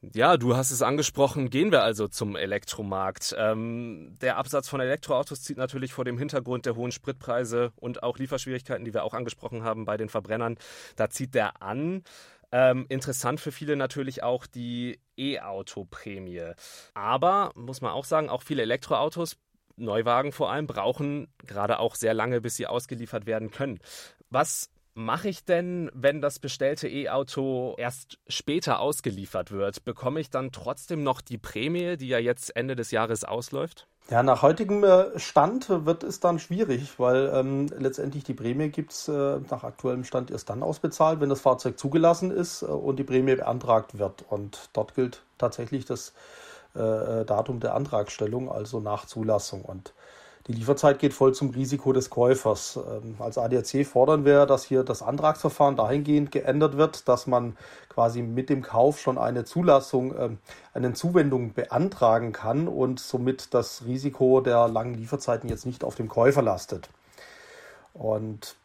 Ja, 0.00 0.36
du 0.36 0.54
hast 0.54 0.70
es 0.70 0.80
angesprochen. 0.80 1.50
Gehen 1.50 1.72
wir 1.72 1.82
also 1.82 2.06
zum 2.06 2.36
Elektromarkt. 2.36 3.34
Ähm, 3.36 4.14
der 4.20 4.36
Absatz 4.36 4.68
von 4.68 4.80
Elektroautos 4.80 5.42
zieht 5.42 5.56
natürlich 5.56 5.92
vor 5.92 6.04
dem 6.04 6.18
Hintergrund 6.18 6.66
der 6.66 6.76
hohen 6.76 6.92
Spritpreise 6.92 7.72
und 7.74 8.04
auch 8.04 8.18
Lieferschwierigkeiten, 8.18 8.84
die 8.84 8.94
wir 8.94 9.02
auch 9.02 9.12
angesprochen 9.12 9.64
haben 9.64 9.84
bei 9.86 9.96
den 9.96 10.08
Verbrennern. 10.08 10.56
Da 10.94 11.10
zieht 11.10 11.34
der 11.34 11.62
an. 11.62 12.04
Ähm, 12.52 12.86
interessant 12.88 13.40
für 13.40 13.50
viele 13.50 13.74
natürlich 13.74 14.22
auch 14.22 14.46
die 14.46 15.00
E-Auto-Prämie. 15.16 16.52
Aber, 16.94 17.50
muss 17.56 17.80
man 17.80 17.90
auch 17.90 18.04
sagen, 18.04 18.28
auch 18.28 18.42
viele 18.42 18.62
Elektroautos 18.62 19.36
Neuwagen 19.76 20.32
vor 20.32 20.50
allem 20.50 20.66
brauchen 20.66 21.28
gerade 21.44 21.78
auch 21.78 21.94
sehr 21.94 22.14
lange, 22.14 22.40
bis 22.40 22.56
sie 22.56 22.66
ausgeliefert 22.66 23.26
werden 23.26 23.50
können. 23.50 23.78
Was 24.30 24.70
mache 24.98 25.28
ich 25.28 25.44
denn, 25.44 25.90
wenn 25.94 26.20
das 26.20 26.40
bestellte 26.40 26.88
E-Auto 26.88 27.74
erst 27.78 28.18
später 28.26 28.80
ausgeliefert 28.80 29.52
wird? 29.52 29.84
Bekomme 29.84 30.20
ich 30.20 30.28
dann 30.28 30.50
trotzdem 30.52 31.02
noch 31.02 31.20
die 31.20 31.38
Prämie, 31.38 31.96
die 31.96 32.08
ja 32.08 32.18
jetzt 32.18 32.54
Ende 32.56 32.74
des 32.76 32.90
Jahres 32.90 33.24
ausläuft? 33.24 33.86
Ja, 34.10 34.22
nach 34.22 34.42
heutigem 34.42 34.84
äh, 34.84 35.18
Stand 35.18 35.68
wird 35.68 36.02
es 36.02 36.18
dann 36.18 36.38
schwierig, 36.38 36.98
weil 36.98 37.30
ähm, 37.32 37.66
letztendlich 37.78 38.24
die 38.24 38.34
Prämie 38.34 38.70
gibt 38.70 38.92
es 38.92 39.06
äh, 39.06 39.38
nach 39.50 39.64
aktuellem 39.64 40.02
Stand 40.02 40.30
erst 40.30 40.50
dann 40.50 40.62
ausbezahlt, 40.62 41.20
wenn 41.20 41.28
das 41.28 41.42
Fahrzeug 41.42 41.78
zugelassen 41.78 42.30
ist 42.30 42.62
äh, 42.62 42.66
und 42.66 42.96
die 42.96 43.04
Prämie 43.04 43.36
beantragt 43.36 43.98
wird. 43.98 44.24
Und 44.28 44.70
dort 44.72 44.94
gilt 44.94 45.22
tatsächlich 45.36 45.84
das 45.84 46.14
äh, 46.74 46.80
äh, 47.20 47.24
Datum 47.24 47.60
der 47.60 47.74
Antragstellung, 47.74 48.50
also 48.50 48.80
nach 48.80 49.06
Zulassung. 49.06 49.62
Und 49.62 49.92
die 50.46 50.52
Lieferzeit 50.52 50.98
geht 50.98 51.12
voll 51.12 51.34
zum 51.34 51.50
Risiko 51.50 51.92
des 51.92 52.08
Käufers. 52.08 52.78
Ähm, 52.78 53.16
als 53.18 53.36
ADAC 53.36 53.86
fordern 53.86 54.24
wir, 54.24 54.46
dass 54.46 54.64
hier 54.64 54.82
das 54.82 55.02
Antragsverfahren 55.02 55.76
dahingehend 55.76 56.30
geändert 56.30 56.76
wird, 56.76 57.08
dass 57.08 57.26
man 57.26 57.56
quasi 57.88 58.22
mit 58.22 58.48
dem 58.48 58.62
Kauf 58.62 59.00
schon 59.00 59.18
eine 59.18 59.44
Zulassung, 59.44 60.14
ähm, 60.18 60.38
eine 60.72 60.94
Zuwendung 60.94 61.52
beantragen 61.52 62.32
kann 62.32 62.68
und 62.68 63.00
somit 63.00 63.52
das 63.52 63.84
Risiko 63.86 64.40
der 64.40 64.68
langen 64.68 64.94
Lieferzeiten 64.94 65.50
jetzt 65.50 65.66
nicht 65.66 65.84
auf 65.84 65.96
dem 65.96 66.08
Käufer 66.08 66.42
lastet. 66.42 66.88
Und 67.92 68.56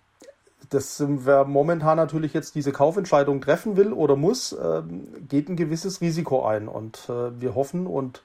das, 0.70 1.04
wer 1.06 1.46
momentan 1.46 1.98
natürlich 1.98 2.34
jetzt 2.34 2.56
diese 2.56 2.72
Kaufentscheidung 2.72 3.42
treffen 3.42 3.76
will 3.76 3.92
oder 3.94 4.16
muss, 4.16 4.54
ähm, 4.54 5.08
geht 5.28 5.50
ein 5.50 5.56
gewisses 5.56 6.02
Risiko 6.02 6.46
ein. 6.46 6.68
Und 6.68 7.10
äh, 7.10 7.40
wir 7.42 7.56
hoffen 7.56 7.88
und 7.88 8.22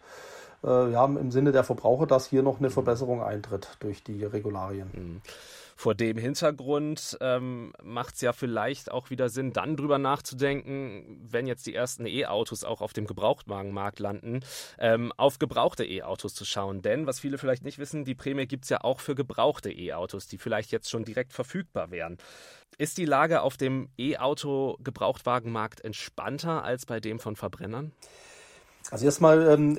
äh, 0.64 0.90
ja, 0.92 1.04
im 1.04 1.30
Sinne 1.30 1.52
der 1.52 1.64
Verbraucher, 1.64 2.06
dass 2.06 2.26
hier 2.26 2.42
noch 2.42 2.58
eine 2.58 2.70
Verbesserung 2.70 3.22
eintritt 3.22 3.76
durch 3.80 4.02
die 4.02 4.24
Regularien. 4.24 4.90
Mhm. 4.92 5.22
Vor 5.78 5.94
dem 5.94 6.18
Hintergrund 6.18 7.16
ähm, 7.20 7.72
macht 7.80 8.16
es 8.16 8.20
ja 8.20 8.32
vielleicht 8.32 8.90
auch 8.90 9.10
wieder 9.10 9.28
Sinn, 9.28 9.52
dann 9.52 9.76
drüber 9.76 9.98
nachzudenken, 9.98 11.24
wenn 11.30 11.46
jetzt 11.46 11.66
die 11.68 11.74
ersten 11.74 12.04
E-Autos 12.04 12.64
auch 12.64 12.80
auf 12.80 12.92
dem 12.92 13.06
Gebrauchtwagenmarkt 13.06 14.00
landen, 14.00 14.40
ähm, 14.80 15.12
auf 15.16 15.38
gebrauchte 15.38 15.84
E-Autos 15.84 16.34
zu 16.34 16.44
schauen. 16.44 16.82
Denn, 16.82 17.06
was 17.06 17.20
viele 17.20 17.38
vielleicht 17.38 17.62
nicht 17.62 17.78
wissen, 17.78 18.04
die 18.04 18.16
Prämie 18.16 18.46
gibt 18.46 18.64
es 18.64 18.70
ja 18.70 18.82
auch 18.82 18.98
für 18.98 19.14
gebrauchte 19.14 19.70
E-Autos, 19.70 20.26
die 20.26 20.38
vielleicht 20.38 20.72
jetzt 20.72 20.90
schon 20.90 21.04
direkt 21.04 21.32
verfügbar 21.32 21.92
wären. 21.92 22.18
Ist 22.76 22.98
die 22.98 23.04
Lage 23.04 23.42
auf 23.42 23.56
dem 23.56 23.88
E-Auto-Gebrauchtwagenmarkt 23.98 25.84
entspannter 25.84 26.64
als 26.64 26.86
bei 26.86 26.98
dem 26.98 27.20
von 27.20 27.36
Verbrennern? 27.36 27.92
Also 28.90 29.04
erstmal, 29.04 29.47
ähm, 29.49 29.78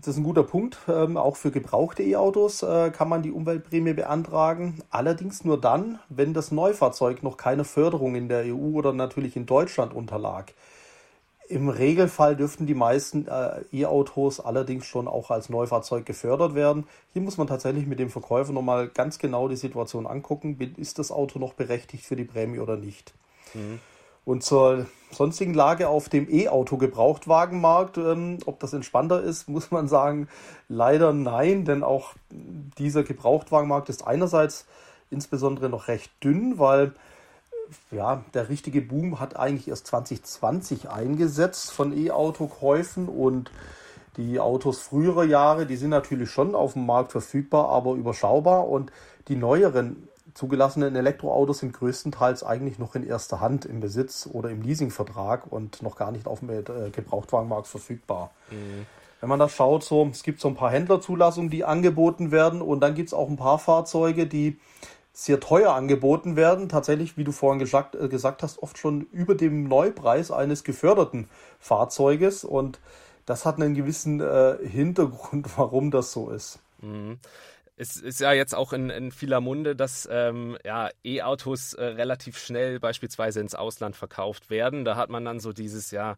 das 0.00 0.08
ist 0.08 0.16
ein 0.16 0.24
guter 0.24 0.42
Punkt. 0.42 0.78
Ähm, 0.88 1.16
auch 1.16 1.36
für 1.36 1.50
gebrauchte 1.50 2.02
E-Autos 2.02 2.62
äh, 2.62 2.90
kann 2.90 3.08
man 3.08 3.22
die 3.22 3.30
Umweltprämie 3.30 3.92
beantragen. 3.92 4.82
Allerdings 4.90 5.44
nur 5.44 5.60
dann, 5.60 6.00
wenn 6.08 6.34
das 6.34 6.50
Neufahrzeug 6.50 7.22
noch 7.22 7.36
keine 7.36 7.64
Förderung 7.64 8.16
in 8.16 8.28
der 8.28 8.44
EU 8.46 8.76
oder 8.76 8.92
natürlich 8.92 9.36
in 9.36 9.46
Deutschland 9.46 9.94
unterlag. 9.94 10.52
Im 11.48 11.68
Regelfall 11.68 12.36
dürften 12.36 12.66
die 12.66 12.74
meisten 12.74 13.26
äh, 13.26 13.62
E-Autos 13.72 14.40
allerdings 14.40 14.86
schon 14.86 15.08
auch 15.08 15.30
als 15.30 15.48
Neufahrzeug 15.48 16.06
gefördert 16.06 16.54
werden. 16.54 16.86
Hier 17.12 17.22
muss 17.22 17.38
man 17.38 17.46
tatsächlich 17.46 17.86
mit 17.86 17.98
dem 17.98 18.10
Verkäufer 18.10 18.52
nochmal 18.52 18.88
ganz 18.88 19.18
genau 19.18 19.48
die 19.48 19.56
Situation 19.56 20.06
angucken. 20.06 20.56
Ist 20.76 20.98
das 20.98 21.10
Auto 21.12 21.38
noch 21.38 21.54
berechtigt 21.54 22.04
für 22.04 22.16
die 22.16 22.24
Prämie 22.24 22.60
oder 22.60 22.76
nicht? 22.76 23.14
Mhm. 23.54 23.80
Und 24.24 24.44
zur 24.44 24.86
sonstigen 25.10 25.54
Lage 25.54 25.88
auf 25.88 26.08
dem 26.08 26.28
E-Auto-Gebrauchtwagenmarkt, 26.30 27.98
ähm, 27.98 28.38
ob 28.46 28.60
das 28.60 28.72
entspannter 28.72 29.22
ist, 29.22 29.48
muss 29.48 29.70
man 29.70 29.88
sagen, 29.88 30.28
leider 30.68 31.12
nein, 31.12 31.64
denn 31.64 31.82
auch 31.82 32.14
dieser 32.78 33.02
Gebrauchtwagenmarkt 33.02 33.88
ist 33.88 34.06
einerseits 34.06 34.66
insbesondere 35.10 35.68
noch 35.68 35.88
recht 35.88 36.12
dünn, 36.22 36.58
weil 36.58 36.94
ja, 37.90 38.24
der 38.34 38.48
richtige 38.48 38.80
Boom 38.80 39.20
hat 39.20 39.36
eigentlich 39.36 39.68
erst 39.68 39.86
2020 39.88 40.90
eingesetzt 40.90 41.70
von 41.70 41.96
E-Auto-Käufen 41.96 43.08
und 43.08 43.50
die 44.16 44.40
Autos 44.40 44.80
früherer 44.80 45.24
Jahre, 45.24 45.66
die 45.66 45.76
sind 45.76 45.90
natürlich 45.90 46.30
schon 46.30 46.54
auf 46.54 46.72
dem 46.72 46.84
Markt 46.84 47.12
verfügbar, 47.12 47.68
aber 47.68 47.94
überschaubar 47.94 48.68
und 48.68 48.90
die 49.28 49.36
neueren 49.36 50.08
zugelassenen 50.34 50.96
Elektroautos 50.96 51.58
sind 51.60 51.72
größtenteils 51.72 52.42
eigentlich 52.42 52.78
noch 52.78 52.94
in 52.94 53.06
erster 53.06 53.40
Hand 53.40 53.64
im 53.64 53.80
Besitz 53.80 54.28
oder 54.30 54.50
im 54.50 54.62
Leasingvertrag 54.62 55.50
und 55.50 55.82
noch 55.82 55.96
gar 55.96 56.12
nicht 56.12 56.26
auf 56.26 56.40
dem 56.40 56.50
äh, 56.50 56.62
Gebrauchtwagenmarkt 56.90 57.66
verfügbar. 57.66 58.30
Mhm. 58.50 58.86
Wenn 59.20 59.28
man 59.28 59.38
das 59.38 59.52
schaut, 59.52 59.84
so, 59.84 60.08
es 60.10 60.22
gibt 60.22 60.40
so 60.40 60.48
ein 60.48 60.54
paar 60.54 60.70
Händlerzulassungen, 60.70 61.50
die 61.50 61.64
angeboten 61.64 62.30
werden 62.30 62.62
und 62.62 62.80
dann 62.80 62.94
gibt 62.94 63.08
es 63.08 63.14
auch 63.14 63.28
ein 63.28 63.36
paar 63.36 63.58
Fahrzeuge, 63.58 64.26
die 64.26 64.58
sehr 65.12 65.40
teuer 65.40 65.74
angeboten 65.74 66.36
werden. 66.36 66.68
Tatsächlich, 66.68 67.18
wie 67.18 67.24
du 67.24 67.32
vorhin 67.32 67.58
gesagt, 67.58 67.94
äh, 67.94 68.08
gesagt 68.08 68.42
hast, 68.42 68.62
oft 68.62 68.78
schon 68.78 69.02
über 69.12 69.34
dem 69.34 69.64
Neupreis 69.64 70.30
eines 70.30 70.64
geförderten 70.64 71.28
Fahrzeuges 71.58 72.44
und 72.44 72.80
das 73.26 73.44
hat 73.44 73.56
einen 73.56 73.74
gewissen 73.74 74.20
äh, 74.20 74.56
Hintergrund, 74.66 75.46
warum 75.56 75.90
das 75.90 76.12
so 76.12 76.30
ist. 76.30 76.58
Mhm 76.80 77.18
es 77.80 77.96
ist 77.96 78.20
ja 78.20 78.34
jetzt 78.34 78.54
auch 78.54 78.74
in, 78.74 78.90
in 78.90 79.10
vieler 79.10 79.40
Munde, 79.40 79.74
dass 79.74 80.06
ähm, 80.12 80.58
ja, 80.66 80.90
E-Autos 81.02 81.72
äh, 81.72 81.82
relativ 81.82 82.36
schnell 82.36 82.78
beispielsweise 82.78 83.40
ins 83.40 83.54
Ausland 83.54 83.96
verkauft 83.96 84.50
werden. 84.50 84.84
Da 84.84 84.96
hat 84.96 85.08
man 85.08 85.24
dann 85.24 85.40
so 85.40 85.54
dieses 85.54 85.90
ja 85.90 86.16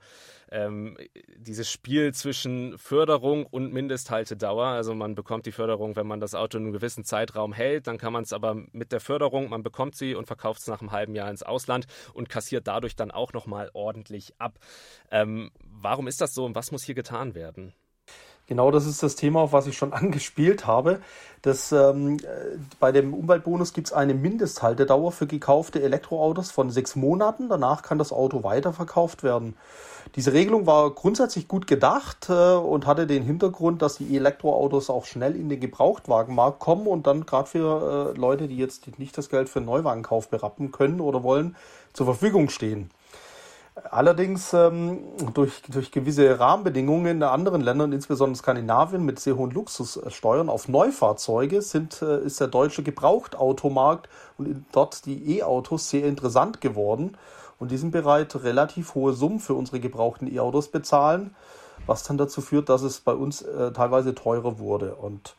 ähm, 0.51 0.99
dieses 1.37 1.71
Spiel 1.71 2.13
zwischen 2.15 2.77
Förderung 2.79 3.47
und 3.47 3.73
Mindesthaltedauer. 3.73 4.67
Also 4.67 4.93
man 4.97 5.15
bekommt 5.15 5.47
die 5.47 5.53
Förderung, 5.53 5.95
wenn 5.95 6.07
man 6.09 6.19
das 6.19 6.35
Auto 6.35 6.59
in 6.59 6.65
einem 6.65 6.73
gewissen 6.73 7.05
Zeitraum 7.05 7.53
hält, 7.53 7.87
dann 7.87 7.97
kann 7.97 8.13
man 8.13 8.25
es 8.25 8.33
aber 8.33 8.57
mit 8.73 8.91
der 8.91 9.01
Förderung, 9.01 9.49
man 9.49 9.63
bekommt 9.63 9.95
sie 9.95 10.17
und 10.17 10.27
verkauft 10.27 10.63
es 10.63 10.67
nach 10.67 10.81
einem 10.81 10.91
halben 10.91 11.15
Jahr 11.15 11.31
ins 11.31 11.45
Ausland 11.45 11.87
und 12.13 12.29
kassiert 12.29 12.67
dadurch 12.67 12.97
dann 12.97 13.13
auch 13.13 13.33
nochmal 13.33 13.71
ordentlich 13.73 14.35
ab. 14.39 14.59
Ähm, 15.13 15.53
warum 15.63 16.09
ist 16.09 16.21
das 16.21 16.35
so 16.35 16.45
und 16.45 16.57
was 16.57 16.73
muss 16.73 16.83
hier 16.83 16.97
getan 16.97 17.37
werden? 17.37 17.73
Genau 18.53 18.71
das 18.71 18.87
ist 18.87 19.03
das 19.03 19.17
Thema, 19.17 19.41
auf 19.41 19.55
was 19.55 19.67
ich 19.67 19.79
schon 19.79 19.93
angespielt 19.95 20.67
habe. 20.67 21.01
Das, 21.41 21.73
ähm, 21.73 22.19
bei 22.79 22.93
dem 22.93 23.15
Umweltbonus 23.15 23.73
gibt 23.73 23.87
es 23.87 23.95
eine 23.95 24.13
Mindesthaltedauer 24.13 25.11
für 25.11 25.27
gekaufte 25.27 25.83
Elektroautos 25.83 26.51
von 26.51 26.71
sechs 26.71 26.95
Monaten. 26.95 27.49
Danach 27.49 27.81
kann 27.81 27.97
das 27.97 28.13
Auto 28.13 28.45
weiterverkauft 28.45 29.23
werden. 29.23 29.57
Diese 30.17 30.35
Regelung 30.35 30.67
war 30.67 30.91
grundsätzlich 30.91 31.49
gut 31.49 31.67
gedacht 31.67 32.29
äh, 32.29 32.57
und 32.57 32.87
hatte 32.87 33.07
den 33.07 33.23
Hintergrund, 33.23 33.81
dass 33.81 33.97
die 33.97 34.15
Elektroautos 34.15 34.91
auch 34.91 35.07
schnell 35.07 35.35
in 35.35 35.49
den 35.49 35.59
Gebrauchtwagenmarkt 35.59 36.59
kommen 36.59 36.87
und 36.87 37.07
dann 37.07 37.25
gerade 37.25 37.49
für 37.49 38.13
äh, 38.15 38.19
Leute, 38.19 38.49
die 38.49 38.59
jetzt 38.59 38.99
nicht 38.99 39.17
das 39.17 39.31
Geld 39.31 39.49
für 39.49 39.61
einen 39.61 39.67
Neuwagenkauf 39.67 40.29
berappen 40.29 40.73
können 40.73 41.01
oder 41.01 41.23
wollen, 41.23 41.57
zur 41.95 42.05
Verfügung 42.05 42.51
stehen. 42.51 42.91
Allerdings 43.75 44.53
ähm, 44.53 44.99
durch, 45.33 45.63
durch 45.63 45.91
gewisse 45.93 46.39
Rahmenbedingungen 46.39 47.07
in 47.07 47.23
anderen 47.23 47.63
Ländern, 47.63 47.93
insbesondere 47.93 48.37
Skandinavien, 48.37 49.03
mit 49.03 49.19
sehr 49.19 49.37
hohen 49.37 49.51
Luxussteuern 49.51 50.51
auf 50.51 50.69
Neufahrzeuge, 50.69 51.63
sind, 51.63 52.03
äh, 52.03 52.21
ist 52.21 52.39
der 52.41 52.49
deutsche 52.49 52.83
Gebrauchtautomarkt 52.83 54.11
und 54.37 54.67
dort 54.73 55.07
die 55.07 55.39
E-Autos 55.39 55.89
sehr 55.89 56.05
interessant 56.05 56.61
geworden. 56.61 57.17
Und 57.59 57.71
die 57.71 57.79
sind 57.79 57.93
bereit, 57.93 58.43
relativ 58.43 58.95
hohe 58.95 59.15
Summen 59.15 59.41
für 59.41 59.55
unsere 59.55 59.81
gebrauchten 59.81 60.31
E-Autos 60.31 60.69
bezahlen, 60.69 61.35
was 61.87 62.03
dann 62.03 62.19
dazu 62.19 62.43
führt, 62.43 62.69
dass 62.69 62.83
es 62.83 63.01
bei 63.01 63.15
uns 63.15 63.41
äh, 63.41 63.73
teilweise 63.73 64.15
teurer 64.15 64.59
wurde. 64.59 64.97
Und 64.97 65.35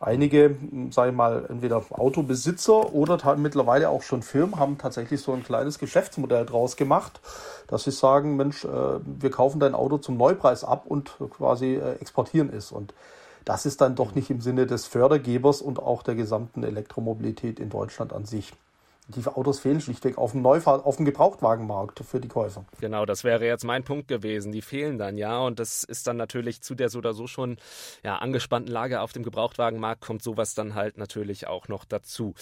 einige, 0.00 0.56
sage 0.90 1.10
ich 1.10 1.16
mal, 1.16 1.46
entweder 1.48 1.82
Autobesitzer 1.90 2.92
oder 2.92 3.36
mittlerweile 3.36 3.88
auch 3.88 4.02
schon 4.02 4.22
Firmen 4.22 4.58
haben 4.58 4.78
tatsächlich 4.78 5.20
so 5.20 5.32
ein 5.32 5.42
kleines 5.42 5.78
Geschäftsmodell 5.78 6.46
draus 6.46 6.76
gemacht, 6.76 7.20
dass 7.66 7.84
sie 7.84 7.90
sagen, 7.90 8.36
Mensch, 8.36 8.64
äh, 8.64 8.68
wir 8.68 9.30
kaufen 9.30 9.60
dein 9.60 9.74
Auto 9.74 9.98
zum 9.98 10.16
Neupreis 10.16 10.64
ab 10.64 10.84
und 10.86 11.16
quasi 11.30 11.74
äh, 11.74 11.94
exportieren 12.00 12.52
es. 12.52 12.72
Und 12.72 12.94
das 13.44 13.64
ist 13.64 13.80
dann 13.80 13.94
doch 13.94 14.14
nicht 14.14 14.30
im 14.30 14.40
Sinne 14.40 14.66
des 14.66 14.86
Fördergebers 14.86 15.62
und 15.62 15.78
auch 15.78 16.02
der 16.02 16.14
gesamten 16.14 16.64
Elektromobilität 16.64 17.60
in 17.60 17.70
Deutschland 17.70 18.12
an 18.12 18.24
sich 18.24 18.52
die 19.08 19.24
Autos 19.26 19.60
fehlen 19.60 19.80
schlichtweg 19.80 20.18
auf 20.18 20.32
dem 20.32 20.42
Neufahr 20.42 20.84
auf 20.84 20.96
dem 20.96 21.04
Gebrauchtwagenmarkt 21.04 22.00
für 22.00 22.20
die 22.20 22.28
Käufer. 22.28 22.64
Genau, 22.80 23.06
das 23.06 23.22
wäre 23.22 23.46
jetzt 23.46 23.64
mein 23.64 23.84
Punkt 23.84 24.08
gewesen. 24.08 24.50
Die 24.50 24.62
fehlen 24.62 24.98
dann 24.98 25.16
ja 25.16 25.38
und 25.38 25.60
das 25.60 25.84
ist 25.84 26.06
dann 26.06 26.16
natürlich 26.16 26.60
zu 26.60 26.74
der 26.74 26.88
so 26.88 26.98
oder 26.98 27.14
so 27.14 27.26
schon 27.26 27.56
ja, 28.02 28.16
angespannten 28.16 28.72
Lage 28.72 29.00
auf 29.00 29.12
dem 29.12 29.22
Gebrauchtwagenmarkt 29.22 30.00
kommt 30.00 30.22
sowas 30.22 30.54
dann 30.54 30.74
halt 30.74 30.98
natürlich 30.98 31.46
auch 31.46 31.68
noch 31.68 31.84
dazu. 31.84 32.34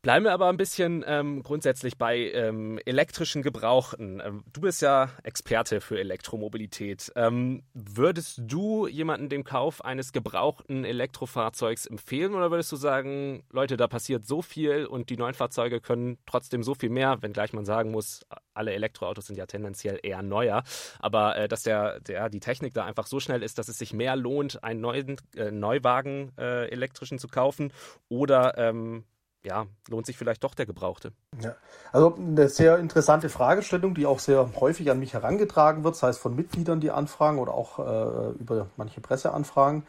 Bleiben 0.00 0.24
wir 0.24 0.32
aber 0.32 0.48
ein 0.48 0.56
bisschen 0.56 1.04
ähm, 1.08 1.42
grundsätzlich 1.42 1.98
bei 1.98 2.30
ähm, 2.30 2.78
elektrischen 2.86 3.42
Gebrauchten. 3.42 4.22
Ähm, 4.24 4.44
du 4.52 4.60
bist 4.60 4.80
ja 4.80 5.10
Experte 5.24 5.80
für 5.80 5.98
Elektromobilität. 5.98 7.10
Ähm, 7.16 7.64
würdest 7.74 8.40
du 8.44 8.86
jemanden 8.86 9.28
dem 9.28 9.42
Kauf 9.42 9.84
eines 9.84 10.12
gebrauchten 10.12 10.84
Elektrofahrzeugs 10.84 11.86
empfehlen 11.86 12.36
oder 12.36 12.52
würdest 12.52 12.70
du 12.70 12.76
sagen, 12.76 13.42
Leute, 13.50 13.76
da 13.76 13.88
passiert 13.88 14.24
so 14.24 14.40
viel 14.40 14.86
und 14.86 15.10
die 15.10 15.16
neuen 15.16 15.34
Fahrzeuge 15.34 15.80
können 15.80 16.18
trotzdem 16.26 16.62
so 16.62 16.76
viel 16.76 16.90
mehr, 16.90 17.20
wenngleich 17.22 17.52
man 17.52 17.64
sagen 17.64 17.90
muss, 17.90 18.20
alle 18.54 18.74
Elektroautos 18.74 19.26
sind 19.26 19.36
ja 19.36 19.46
tendenziell 19.46 19.98
eher 20.00 20.22
neuer, 20.22 20.62
aber 21.00 21.36
äh, 21.36 21.48
dass 21.48 21.64
der, 21.64 21.98
der, 21.98 22.28
die 22.28 22.40
Technik 22.40 22.72
da 22.72 22.84
einfach 22.84 23.08
so 23.08 23.18
schnell 23.18 23.42
ist, 23.42 23.58
dass 23.58 23.66
es 23.66 23.78
sich 23.78 23.92
mehr 23.92 24.14
lohnt, 24.14 24.62
einen 24.62 24.80
neuen 24.80 25.16
äh, 25.34 25.50
Neuwagen 25.50 26.30
äh, 26.38 26.68
elektrischen 26.68 27.18
zu 27.18 27.26
kaufen 27.26 27.72
oder 28.08 28.56
ähm, 28.58 29.04
ja, 29.44 29.66
lohnt 29.88 30.06
sich 30.06 30.16
vielleicht 30.18 30.44
doch 30.44 30.54
der 30.54 30.66
Gebrauchte? 30.66 31.12
Ja, 31.40 31.54
also 31.92 32.14
eine 32.16 32.48
sehr 32.48 32.78
interessante 32.78 33.28
Fragestellung, 33.28 33.94
die 33.94 34.06
auch 34.06 34.18
sehr 34.18 34.48
häufig 34.60 34.90
an 34.90 34.98
mich 34.98 35.14
herangetragen 35.14 35.84
wird, 35.84 35.96
sei 35.96 36.08
es 36.08 36.18
von 36.18 36.34
Mitgliedern, 36.34 36.80
die 36.80 36.90
anfragen 36.90 37.38
oder 37.38 37.54
auch 37.54 37.78
äh, 37.78 38.30
über 38.38 38.68
manche 38.76 39.00
Presseanfragen. 39.00 39.86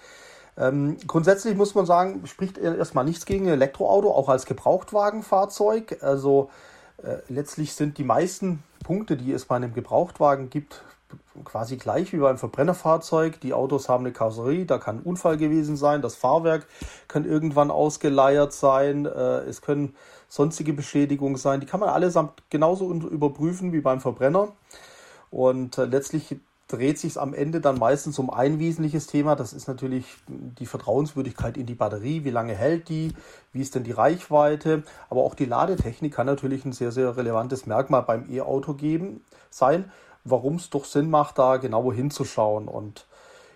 Ähm, 0.57 0.97
grundsätzlich 1.07 1.55
muss 1.55 1.73
man 1.73 1.85
sagen, 1.85 2.25
spricht 2.27 2.57
erstmal 2.57 3.05
nichts 3.05 3.25
gegen 3.25 3.47
ein 3.47 3.53
Elektroauto, 3.53 4.11
auch 4.11 4.29
als 4.29 4.45
Gebrauchtwagenfahrzeug. 4.45 5.99
Also 6.01 6.49
äh, 7.01 7.17
letztlich 7.29 7.73
sind 7.73 7.97
die 7.97 8.03
meisten 8.03 8.63
Punkte, 8.83 9.17
die 9.17 9.31
es 9.31 9.45
bei 9.45 9.55
einem 9.55 9.73
Gebrauchtwagen 9.73 10.49
gibt, 10.49 10.83
quasi 11.43 11.77
gleich 11.77 12.13
wie 12.13 12.17
beim 12.17 12.37
Verbrennerfahrzeug. 12.37 13.39
Die 13.41 13.53
Autos 13.53 13.89
haben 13.89 14.05
eine 14.05 14.13
Karosserie, 14.13 14.65
da 14.65 14.77
kann 14.77 14.97
ein 14.97 15.03
Unfall 15.03 15.37
gewesen 15.37 15.77
sein, 15.77 16.01
das 16.01 16.15
Fahrwerk 16.15 16.67
kann 17.07 17.25
irgendwann 17.25 17.71
ausgeleiert 17.71 18.53
sein, 18.53 19.05
äh, 19.05 19.39
es 19.41 19.61
können 19.61 19.95
sonstige 20.27 20.73
Beschädigungen 20.73 21.37
sein. 21.37 21.59
Die 21.59 21.65
kann 21.65 21.79
man 21.79 21.89
allesamt 21.89 22.43
genauso 22.49 22.91
überprüfen 22.91 23.73
wie 23.73 23.81
beim 23.81 23.99
Verbrenner. 23.99 24.49
Und 25.31 25.77
äh, 25.77 25.85
letztlich 25.85 26.37
dreht 26.69 26.99
sich 26.99 27.19
am 27.19 27.33
Ende 27.33 27.61
dann 27.61 27.79
meistens 27.79 28.19
um 28.19 28.29
ein 28.29 28.59
wesentliches 28.59 29.07
Thema. 29.07 29.35
Das 29.35 29.53
ist 29.53 29.67
natürlich 29.67 30.05
die 30.27 30.67
Vertrauenswürdigkeit 30.67 31.57
in 31.57 31.65
die 31.65 31.73
Batterie. 31.73 32.23
Wie 32.23 32.29
lange 32.29 32.53
hält 32.53 32.89
die? 32.89 33.13
Wie 33.51 33.61
ist 33.61 33.73
denn 33.73 33.83
die 33.83 33.91
Reichweite? 33.91 34.83
Aber 35.09 35.23
auch 35.23 35.33
die 35.33 35.45
Ladetechnik 35.45 36.13
kann 36.13 36.27
natürlich 36.27 36.63
ein 36.65 36.71
sehr, 36.71 36.91
sehr 36.91 37.17
relevantes 37.17 37.65
Merkmal 37.65 38.03
beim 38.03 38.31
E-Auto 38.31 38.75
geben, 38.75 39.21
sein 39.49 39.91
warum 40.23 40.55
es 40.55 40.69
doch 40.69 40.85
Sinn 40.85 41.09
macht, 41.09 41.37
da 41.37 41.57
genauer 41.57 41.93
hinzuschauen. 41.93 42.67
Und 42.67 43.05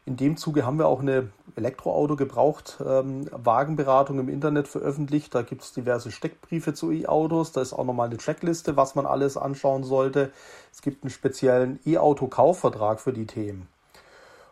in 0.05 0.17
dem 0.17 0.35
Zuge 0.35 0.65
haben 0.65 0.79
wir 0.79 0.87
auch 0.87 0.99
eine 0.99 1.29
Elektroauto 1.55 2.17
gebraucht 2.17 2.77
ähm, 2.85 3.25
Wagenberatung 3.31 4.19
im 4.19 4.27
Internet 4.27 4.67
veröffentlicht. 4.67 5.33
Da 5.33 5.43
gibt 5.43 5.61
es 5.61 5.71
diverse 5.71 6.11
Steckbriefe 6.11 6.73
zu 6.73 6.91
E-Autos. 6.91 7.53
Da 7.53 7.61
ist 7.61 7.71
auch 7.71 7.85
nochmal 7.85 8.07
eine 8.07 8.17
Checkliste, 8.17 8.75
was 8.75 8.95
man 8.95 9.05
alles 9.05 9.37
anschauen 9.37 9.83
sollte. 9.83 10.31
Es 10.73 10.81
gibt 10.81 11.03
einen 11.03 11.09
speziellen 11.09 11.79
E-Auto-Kaufvertrag 11.85 12.99
für 12.99 13.13
die 13.13 13.27
Themen. 13.27 13.67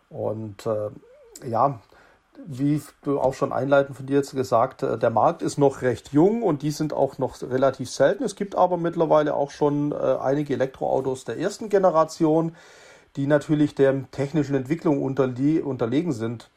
Und 0.09 0.65
äh, 0.65 0.89
ja, 1.49 1.81
wie 2.48 2.81
du 3.03 3.19
auch 3.19 3.33
schon 3.33 3.53
einleitend 3.53 3.98
von 3.98 4.05
dir 4.05 4.17
jetzt 4.17 4.36
gesagt, 4.36 4.83
äh, 4.83 4.98
der 4.98 5.10
Markt 5.10 5.41
ist 5.41 5.57
noch 5.57 5.81
recht 5.81 6.13
jung 6.13 6.43
und 6.43 6.62
die 6.62 6.71
sind 6.71 6.93
auch 6.93 7.17
noch 7.17 7.41
relativ 7.41 7.89
selten. 7.89 8.24
Es 8.24 8.36
gibt 8.36 8.55
aber 8.55 8.77
mittlerweile 8.77 9.36
auch 9.36 9.51
schon 9.51 9.91
äh, 9.91 9.95
einige 9.95 10.53
Elektroautos 10.53 11.25
der 11.25 11.38
ersten 11.38 11.69
Generation, 11.69 12.55
die 13.15 13.27
natürlich 13.27 13.75
der 13.75 14.10
technischen 14.12 14.55
Entwicklung 14.55 15.01
unterlegen 15.01 16.13
sind. 16.13 16.50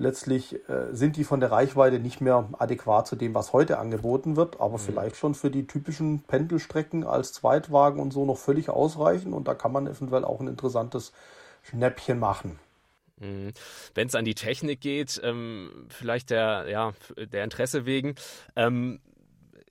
Letztlich 0.00 0.54
äh, 0.68 0.92
sind 0.92 1.16
die 1.16 1.24
von 1.24 1.40
der 1.40 1.50
Reichweite 1.50 1.98
nicht 1.98 2.20
mehr 2.20 2.48
adäquat 2.58 3.08
zu 3.08 3.16
dem, 3.16 3.34
was 3.34 3.52
heute 3.52 3.78
angeboten 3.78 4.36
wird, 4.36 4.60
aber 4.60 4.74
mhm. 4.74 4.82
vielleicht 4.82 5.16
schon 5.16 5.34
für 5.34 5.50
die 5.50 5.66
typischen 5.66 6.20
Pendelstrecken 6.20 7.04
als 7.04 7.32
Zweitwagen 7.32 8.00
und 8.00 8.12
so 8.12 8.24
noch 8.24 8.38
völlig 8.38 8.70
ausreichen 8.70 9.32
und 9.32 9.48
da 9.48 9.54
kann 9.54 9.72
man 9.72 9.88
eventuell 9.88 10.24
auch 10.24 10.40
ein 10.40 10.46
interessantes 10.46 11.12
Schnäppchen 11.64 12.20
machen. 12.20 12.60
Mhm. 13.20 13.52
Wenn 13.94 14.06
es 14.06 14.14
an 14.14 14.24
die 14.24 14.34
Technik 14.34 14.80
geht, 14.80 15.20
ähm, 15.22 15.86
vielleicht 15.88 16.30
der, 16.30 16.66
ja, 16.68 16.92
der 17.16 17.44
Interesse 17.44 17.86
wegen, 17.86 18.14
ähm, 18.56 19.00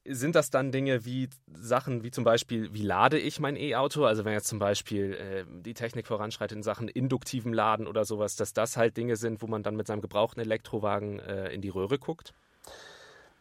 sind 0.10 0.36
das 0.36 0.50
dann 0.50 0.72
Dinge 0.72 1.06
wie 1.06 1.30
Sachen 1.54 2.04
wie 2.04 2.12
zum 2.12 2.24
Beispiel, 2.24 2.74
wie 2.74 2.82
lade 2.82 3.20
ich 3.20 3.40
mein 3.40 3.58
E-Auto? 3.58 4.06
Also 4.06 4.26
wenn 4.26 4.34
jetzt 4.34 4.48
zum 4.48 4.60
Beispiel 4.60 5.14
äh, 5.14 5.44
die 5.62 5.74
Technik 5.74 6.08
voranschreitet 6.08 6.56
in 6.56 6.64
Sachen 6.64 6.88
induktiven 6.88 7.54
Laden 7.54 7.88
oder 7.88 8.06
sowas, 8.06 8.36
dass 8.36 8.54
das 8.54 8.78
halt 8.78 8.96
Dinge 8.98 9.18
sind, 9.18 9.42
wo 9.42 9.48
man 9.48 9.64
dann 9.64 9.76
mit 9.76 9.88
seinem 9.88 10.02
gebrauchten 10.02 10.40
Elektrowagen 10.40 11.20
äh, 11.20 11.50
in 11.50 11.62
die 11.62 11.70
Röhre 11.70 12.00
guckt? 12.00 12.34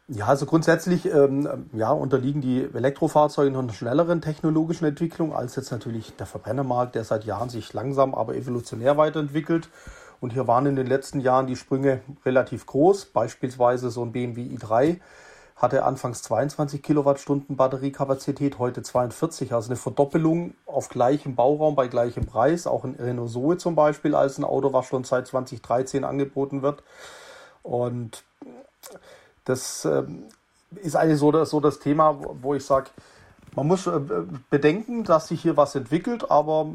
Ja, 0.08 0.26
also 0.26 0.46
grundsätzlich 0.46 1.12
ähm, 1.12 1.68
ja, 1.72 1.90
unterliegen 1.90 2.40
die 2.40 2.62
Elektrofahrzeuge 2.62 3.50
noch 3.50 3.58
einer 3.62 3.72
schnelleren 3.72 4.20
technologischen 4.20 4.84
Entwicklung 4.84 5.34
als 5.34 5.56
jetzt 5.56 5.72
natürlich 5.72 6.14
der 6.14 6.26
Verbrennermarkt, 6.26 6.94
der 6.94 7.02
seit 7.02 7.24
Jahren 7.24 7.48
sich 7.48 7.72
langsam, 7.72 8.14
aber 8.14 8.36
evolutionär 8.36 8.96
weiterentwickelt. 8.96 9.68
Und 10.20 10.32
hier 10.32 10.46
waren 10.46 10.66
in 10.66 10.76
den 10.76 10.86
letzten 10.86 11.18
Jahren 11.18 11.48
die 11.48 11.56
Sprünge 11.56 12.02
relativ 12.24 12.66
groß. 12.66 13.06
Beispielsweise 13.06 13.90
so 13.90 14.04
ein 14.04 14.12
BMW 14.12 14.42
i3 14.42 15.00
hatte 15.56 15.84
anfangs 15.84 16.22
22 16.22 16.84
Kilowattstunden 16.84 17.56
Batteriekapazität, 17.56 18.60
heute 18.60 18.82
42. 18.82 19.54
Also 19.54 19.70
eine 19.70 19.76
Verdoppelung 19.76 20.54
auf 20.66 20.88
gleichem 20.88 21.34
Bauraum 21.34 21.74
bei 21.74 21.88
gleichem 21.88 22.26
Preis. 22.26 22.68
Auch 22.68 22.84
ein 22.84 22.94
Renault 22.94 23.30
Zoe 23.30 23.56
zum 23.56 23.74
Beispiel 23.74 24.14
als 24.14 24.38
ein 24.38 24.44
Auto, 24.44 24.72
was 24.72 24.86
schon 24.86 25.02
seit 25.02 25.26
2013 25.26 26.04
angeboten 26.04 26.62
wird. 26.62 26.84
Und 27.64 28.22
das 29.46 29.84
ähm, 29.84 30.24
ist 30.82 30.96
eigentlich 30.96 31.18
so 31.18 31.32
das, 31.32 31.50
so 31.50 31.60
das 31.60 31.78
Thema, 31.78 32.18
wo 32.42 32.54
ich 32.54 32.64
sage, 32.64 32.90
man 33.54 33.66
muss 33.66 33.86
äh, 33.86 34.00
bedenken, 34.50 35.04
dass 35.04 35.28
sich 35.28 35.40
hier 35.40 35.56
was 35.56 35.74
entwickelt, 35.74 36.30
aber 36.30 36.66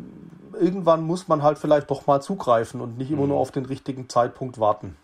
irgendwann 0.59 1.03
muss 1.03 1.27
man 1.27 1.43
halt 1.43 1.59
vielleicht 1.59 1.91
doch 1.91 2.07
mal 2.07 2.21
zugreifen 2.21 2.81
und 2.81 2.97
nicht 2.97 3.11
immer 3.11 3.27
nur 3.27 3.35
mhm. 3.35 3.41
auf 3.41 3.51
den 3.51 3.65
richtigen 3.65 4.09
Zeitpunkt 4.09 4.59
warten. 4.59 4.97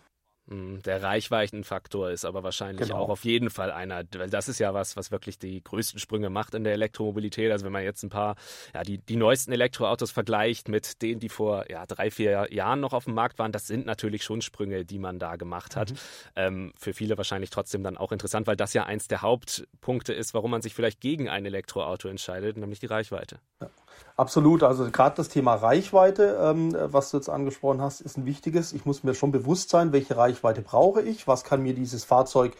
Hm, 0.49 0.81
der 0.83 1.03
Reichweitenfaktor 1.03 2.09
ist 2.09 2.23
aber 2.23 2.41
wahrscheinlich 2.41 2.87
genau. 2.87 2.99
auch 2.99 3.09
auf 3.09 3.25
jeden 3.25 3.49
Fall 3.49 3.69
einer, 3.69 4.03
weil 4.15 4.29
das 4.29 4.47
ist 4.47 4.59
ja 4.59 4.73
was, 4.73 4.95
was 4.95 5.11
wirklich 5.11 5.37
die 5.37 5.61
größten 5.61 5.99
Sprünge 5.99 6.29
macht 6.29 6.53
in 6.55 6.63
der 6.63 6.73
Elektromobilität. 6.73 7.51
Also 7.51 7.65
wenn 7.65 7.73
man 7.73 7.83
jetzt 7.83 8.03
ein 8.03 8.09
paar, 8.09 8.35
ja, 8.73 8.83
die, 8.83 8.97
die 8.97 9.17
neuesten 9.17 9.51
Elektroautos 9.51 10.11
vergleicht 10.11 10.69
mit 10.69 11.01
denen, 11.01 11.19
die 11.19 11.27
vor 11.27 11.69
ja, 11.69 11.85
drei, 11.85 12.11
vier 12.11 12.47
Jahren 12.51 12.79
noch 12.79 12.93
auf 12.93 13.05
dem 13.05 13.13
Markt 13.13 13.39
waren, 13.39 13.51
das 13.51 13.67
sind 13.67 13.85
natürlich 13.85 14.23
schon 14.23 14.41
Sprünge, 14.41 14.85
die 14.85 14.99
man 14.99 15.19
da 15.19 15.35
gemacht 15.35 15.75
hat. 15.75 15.91
Mhm. 15.91 15.97
Ähm, 16.37 16.73
für 16.79 16.93
viele 16.93 17.17
wahrscheinlich 17.17 17.49
trotzdem 17.49 17.83
dann 17.83 17.97
auch 17.97 18.13
interessant, 18.13 18.47
weil 18.47 18.55
das 18.55 18.73
ja 18.73 18.85
eins 18.85 19.09
der 19.09 19.21
Hauptpunkte 19.21 20.13
ist, 20.13 20.33
warum 20.33 20.51
man 20.51 20.61
sich 20.61 20.73
vielleicht 20.73 21.01
gegen 21.01 21.27
ein 21.27 21.45
Elektroauto 21.45 22.07
entscheidet, 22.07 22.55
nämlich 22.55 22.79
die 22.79 22.85
Reichweite. 22.85 23.39
Ja. 23.61 23.69
Absolut, 24.17 24.63
also 24.63 24.89
gerade 24.89 25.15
das 25.15 25.29
Thema 25.29 25.53
Reichweite, 25.53 26.39
ähm, 26.41 26.75
was 26.85 27.11
du 27.11 27.17
jetzt 27.17 27.29
angesprochen 27.29 27.81
hast, 27.81 28.01
ist 28.01 28.17
ein 28.17 28.25
wichtiges. 28.25 28.73
Ich 28.73 28.83
muss 28.83 29.03
mir 29.03 29.13
schon 29.13 29.31
bewusst 29.31 29.69
sein, 29.69 29.91
welche 29.91 30.17
Reichweite 30.17 30.63
brauche 30.63 31.03
ich, 31.03 31.27
was 31.27 31.43
kann 31.43 31.61
mir 31.61 31.75
dieses 31.75 32.03
Fahrzeug 32.03 32.53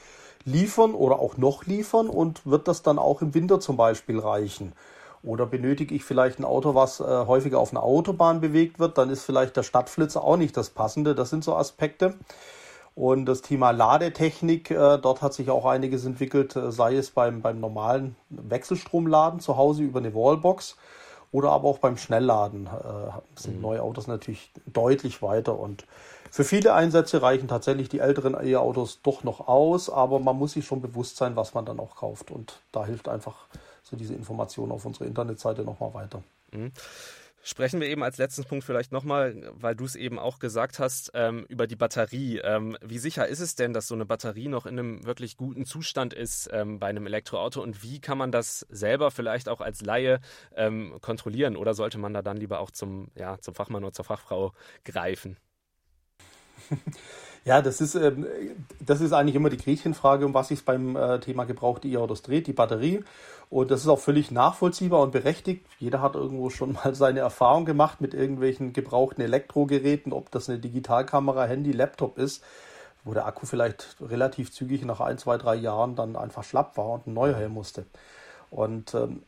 liefern 0.46 0.94
oder 0.94 1.20
auch 1.20 1.38
noch 1.38 1.65
liefern 1.65 2.10
und 2.10 2.46
wird 2.46 2.67
das 2.67 2.84
dann 2.84 3.00
auch 3.00 3.24
im 3.24 3.34
Winter 3.34 3.60
zum 3.60 3.75
Beispiel 3.75 4.20
reichen? 4.20 4.74
Oder 5.24 5.48
benötige 5.48 5.96
ich 5.96 6.03
vielleicht 6.03 6.38
ein 6.38 6.46
Auto, 6.46 6.75
was 6.75 7.00
äh, 7.00 7.03
häufiger 7.03 7.58
auf 7.58 7.72
einer 7.72 7.82
Autobahn 7.82 8.39
bewegt 8.39 8.77
wird, 8.77 9.00
dann 9.00 9.10
ist 9.10 9.24
vielleicht 9.24 9.58
der 9.58 9.63
Stadtflitzer 9.63 10.24
auch 10.24 10.38
nicht 10.38 10.56
das 10.56 10.70
Passende. 10.70 11.15
Das 11.15 11.32
sind 11.32 11.44
so 11.44 11.56
Aspekte. 11.56 12.13
Und 12.94 13.25
das 13.25 13.41
Thema 13.41 13.72
Ladetechnik, 13.72 14.72
äh, 14.72 14.98
dort 14.98 15.22
hat 15.22 15.34
sich 15.34 15.50
auch 15.50 15.65
einiges 15.65 16.06
entwickelt, 16.06 16.56
äh, 16.56 16.72
sei 16.72 16.96
es 16.96 17.12
beim, 17.12 17.41
beim 17.41 17.60
normalen 17.60 18.15
Wechselstromladen 18.30 19.39
zu 19.39 19.58
Hause 19.58 19.84
über 19.84 20.00
eine 20.00 20.13
Wallbox 20.13 20.78
oder 21.31 21.51
aber 21.51 21.67
auch 21.67 21.79
beim 21.79 21.97
Schnellladen 21.97 22.67
äh, 22.67 23.39
sind 23.39 23.57
mhm. 23.57 23.61
neue 23.61 23.81
Autos 23.81 24.07
natürlich 24.07 24.51
deutlich 24.65 25.21
weiter 25.21 25.57
und 25.57 25.85
für 26.29 26.43
viele 26.43 26.73
Einsätze 26.73 27.21
reichen 27.21 27.47
tatsächlich 27.47 27.89
die 27.89 27.99
älteren 27.99 28.35
E-Autos 28.39 29.01
doch 29.01 29.23
noch 29.23 29.47
aus, 29.47 29.89
aber 29.89 30.19
man 30.19 30.37
muss 30.37 30.53
sich 30.53 30.65
schon 30.65 30.81
bewusst 30.81 31.17
sein, 31.17 31.35
was 31.35 31.53
man 31.53 31.65
dann 31.65 31.79
auch 31.79 31.95
kauft 31.95 32.31
und 32.31 32.59
da 32.71 32.85
hilft 32.85 33.07
einfach 33.07 33.47
so 33.83 33.95
diese 33.95 34.13
Information 34.13 34.71
auf 34.71 34.85
unserer 34.85 35.05
Internetseite 35.05 35.63
nochmal 35.63 35.93
weiter. 35.93 36.21
Mhm. 36.51 36.71
Sprechen 37.47 37.79
wir 37.79 37.88
eben 37.88 38.03
als 38.03 38.17
letzten 38.17 38.43
Punkt 38.43 38.65
vielleicht 38.65 38.91
nochmal, 38.91 39.49
weil 39.53 39.73
du 39.73 39.86
es 39.86 39.95
eben 39.95 40.19
auch 40.19 40.39
gesagt 40.39 40.79
hast, 40.79 41.12
ähm, 41.13 41.45
über 41.47 41.65
die 41.65 41.77
Batterie. 41.77 42.39
Ähm, 42.39 42.77
wie 42.81 42.99
sicher 42.99 43.25
ist 43.25 43.39
es 43.39 43.55
denn, 43.55 43.71
dass 43.71 43.88
so 43.88 43.95
eine 43.95 44.05
Batterie 44.05 44.49
noch 44.49 44.65
in 44.65 44.77
einem 44.77 45.05
wirklich 45.05 45.38
guten 45.38 45.65
Zustand 45.65 46.13
ist 46.13 46.49
ähm, 46.51 46.77
bei 46.77 46.88
einem 46.88 47.07
Elektroauto 47.07 47.63
und 47.63 47.83
wie 47.83 48.01
kann 48.01 48.17
man 48.17 48.33
das 48.33 48.67
selber 48.69 49.12
vielleicht 49.12 49.47
auch 49.47 49.62
als 49.62 49.79
Laie 49.79 50.19
ähm, 50.57 50.97
kontrollieren 50.99 51.55
oder 51.55 51.73
sollte 51.73 51.97
man 51.97 52.13
da 52.13 52.21
dann 52.21 52.36
lieber 52.36 52.60
auch 52.60 52.69
zum, 52.69 53.12
ja, 53.15 53.39
zum 53.39 53.55
Fachmann 53.55 53.86
oder 53.86 53.93
zur 53.93 54.03
Fachfrau 54.03 54.51
greifen? 54.83 55.38
Ja, 57.47 57.62
das 57.62 57.79
ist, 57.79 57.95
ähm, 57.95 58.27
das 58.86 58.99
ist 58.99 59.13
eigentlich 59.13 59.36
immer 59.36 59.49
die 59.49 59.55
Gretchenfrage, 59.55 60.25
um 60.25 60.33
was 60.33 60.49
sich 60.49 60.65
beim 60.65 60.97
äh, 60.97 61.21
Thema 61.21 61.45
gebrauchte 61.45 61.88
E-Autos 61.88 62.21
dreht, 62.21 62.45
die 62.45 62.51
Batterie. 62.51 63.05
Und 63.49 63.71
das 63.71 63.79
ist 63.79 63.88
auch 63.88 63.99
völlig 63.99 64.31
nachvollziehbar 64.31 64.99
und 64.99 65.13
berechtigt. 65.13 65.65
Jeder 65.79 66.01
hat 66.01 66.15
irgendwo 66.15 66.49
schon 66.49 66.73
mal 66.73 66.93
seine 66.93 67.21
Erfahrung 67.21 67.63
gemacht 67.63 68.01
mit 68.01 68.13
irgendwelchen 68.13 68.73
gebrauchten 68.73 69.21
Elektrogeräten, 69.21 70.12
ob 70.12 70.29
das 70.29 70.49
eine 70.49 70.60
Digitalkamera, 70.60 71.45
Handy, 71.45 71.71
Laptop 71.71 72.17
ist, 72.17 72.43
wo 73.05 73.13
der 73.13 73.25
Akku 73.25 73.45
vielleicht 73.45 73.95
relativ 74.01 74.51
zügig 74.51 74.83
nach 74.83 74.99
ein, 74.99 75.17
zwei, 75.17 75.38
drei 75.38 75.55
Jahren 75.55 75.95
dann 75.95 76.17
einfach 76.17 76.43
schlapp 76.43 76.75
war 76.75 76.89
und 76.89 77.07
ein 77.07 77.13
neuer 77.13 77.38
her 77.38 77.47
musste. 77.47 77.86
Und 78.51 78.93
ähm, 78.93 79.23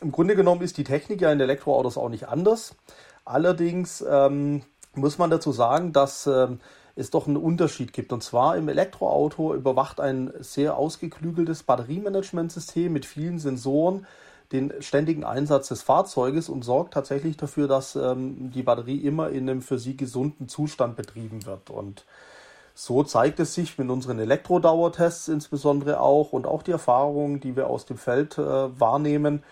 im 0.00 0.10
Grunde 0.10 0.34
genommen 0.34 0.62
ist 0.62 0.76
die 0.76 0.82
Technik 0.82 1.20
ja 1.20 1.30
in 1.30 1.38
Elektroautos 1.38 1.96
auch 1.98 2.08
nicht 2.08 2.26
anders. 2.26 2.74
Allerdings 3.24 4.04
ähm, 4.10 4.62
muss 4.96 5.18
man 5.18 5.30
dazu 5.30 5.52
sagen, 5.52 5.92
dass 5.92 6.26
ähm, 6.26 6.58
es 6.96 7.10
doch 7.10 7.26
einen 7.26 7.36
Unterschied 7.36 7.92
gibt. 7.92 8.12
Und 8.12 8.22
zwar 8.22 8.56
im 8.56 8.68
Elektroauto 8.68 9.54
überwacht 9.54 10.00
ein 10.00 10.32
sehr 10.40 10.76
ausgeklügeltes 10.76 11.62
Batteriemanagementsystem 11.62 12.92
mit 12.92 13.06
vielen 13.06 13.38
Sensoren 13.38 14.06
den 14.52 14.72
ständigen 14.80 15.24
Einsatz 15.24 15.68
des 15.68 15.82
Fahrzeuges 15.82 16.48
und 16.48 16.64
sorgt 16.64 16.94
tatsächlich 16.94 17.36
dafür, 17.36 17.68
dass 17.68 17.94
ähm, 17.94 18.50
die 18.50 18.62
Batterie 18.62 18.98
immer 18.98 19.30
in 19.30 19.48
einem 19.48 19.62
für 19.62 19.78
sie 19.78 19.96
gesunden 19.96 20.48
Zustand 20.48 20.96
betrieben 20.96 21.46
wird. 21.46 21.70
Und 21.70 22.04
so 22.74 23.04
zeigt 23.04 23.38
es 23.40 23.54
sich 23.54 23.78
mit 23.78 23.88
unseren 23.90 24.18
Elektrodauertests 24.18 25.28
insbesondere 25.28 26.00
auch 26.00 26.32
und 26.32 26.46
auch 26.46 26.62
die 26.62 26.72
Erfahrungen, 26.72 27.40
die 27.40 27.54
wir 27.54 27.68
aus 27.68 27.86
dem 27.86 27.96
Feld 27.96 28.38
äh, 28.38 28.80
wahrnehmen, 28.80 29.44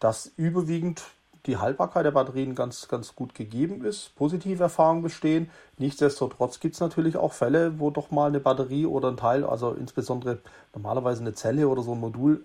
dass 0.00 0.30
überwiegend 0.36 1.02
die 1.46 1.56
Haltbarkeit 1.56 2.04
der 2.04 2.12
Batterien 2.12 2.54
ganz, 2.54 2.88
ganz 2.88 3.16
gut 3.16 3.34
gegeben 3.34 3.84
ist, 3.84 4.14
positive 4.16 4.62
Erfahrungen 4.62 5.02
bestehen. 5.02 5.50
Nichtsdestotrotz 5.76 6.60
gibt 6.60 6.74
es 6.74 6.80
natürlich 6.80 7.16
auch 7.16 7.32
Fälle, 7.32 7.80
wo 7.80 7.90
doch 7.90 8.10
mal 8.10 8.28
eine 8.28 8.40
Batterie 8.40 8.86
oder 8.86 9.08
ein 9.08 9.16
Teil, 9.16 9.44
also 9.44 9.72
insbesondere 9.72 10.38
normalerweise 10.74 11.22
eine 11.22 11.34
Zelle 11.34 11.68
oder 11.68 11.82
so 11.82 11.92
ein 11.92 12.00
Modul, 12.00 12.44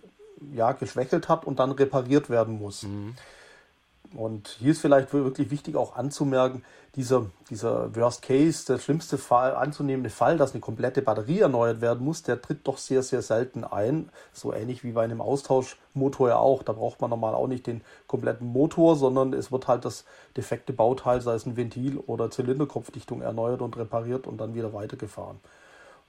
ja, 0.54 0.72
geschwächelt 0.72 1.30
hat 1.30 1.46
und 1.46 1.60
dann 1.60 1.72
repariert 1.72 2.30
werden 2.30 2.60
muss. 2.60 2.84
Mhm. 2.84 3.16
Und 4.16 4.58
hier 4.60 4.72
ist 4.72 4.82
vielleicht 4.82 5.14
wirklich 5.14 5.52
wichtig 5.52 5.76
auch 5.76 5.96
anzumerken, 5.96 6.64
dieser, 6.96 7.28
dieser 7.50 7.96
Worst 7.96 8.24
Case, 8.24 8.66
der 8.66 8.80
schlimmste 8.80 9.20
Fall, 9.20 9.56
anzunehmende 9.56 10.10
Fall, 10.10 10.38
dass 10.38 10.54
eine 10.54 10.62
komplette 10.62 11.04
Batterie 11.04 11.40
erneuert 11.40 11.80
werden 11.80 12.04
muss, 12.04 12.24
der 12.24 12.42
tritt 12.42 12.68
doch 12.68 12.78
sehr, 12.78 13.04
sehr 13.04 13.22
selten 13.22 13.64
ein. 13.64 14.10
So 14.34 14.52
ähnlich 14.52 14.84
wie 14.84 14.94
bei 14.94 15.04
einem 15.04 15.22
Austauschmotor 15.22 16.30
ja 16.30 16.38
auch. 16.38 16.64
Da 16.64 16.74
braucht 16.74 17.00
man 17.00 17.12
normal 17.12 17.36
auch 17.36 17.48
nicht 17.48 17.68
den 17.68 17.82
kompletten 18.08 18.48
Motor, 18.48 18.96
sondern 18.96 19.34
es 19.34 19.52
wird 19.52 19.68
halt 19.68 19.86
das 19.86 20.06
defekte 20.36 20.74
Bauteil, 20.74 21.22
sei 21.22 21.36
es 21.36 21.46
ein 21.46 21.56
Ventil 21.56 21.98
oder 21.98 22.32
Zylinderkopfdichtung, 22.32 23.22
erneuert 23.22 23.62
und 23.62 23.78
repariert 23.78 24.26
und 24.26 24.38
dann 24.38 24.56
wieder 24.56 24.74
weitergefahren. 24.74 25.40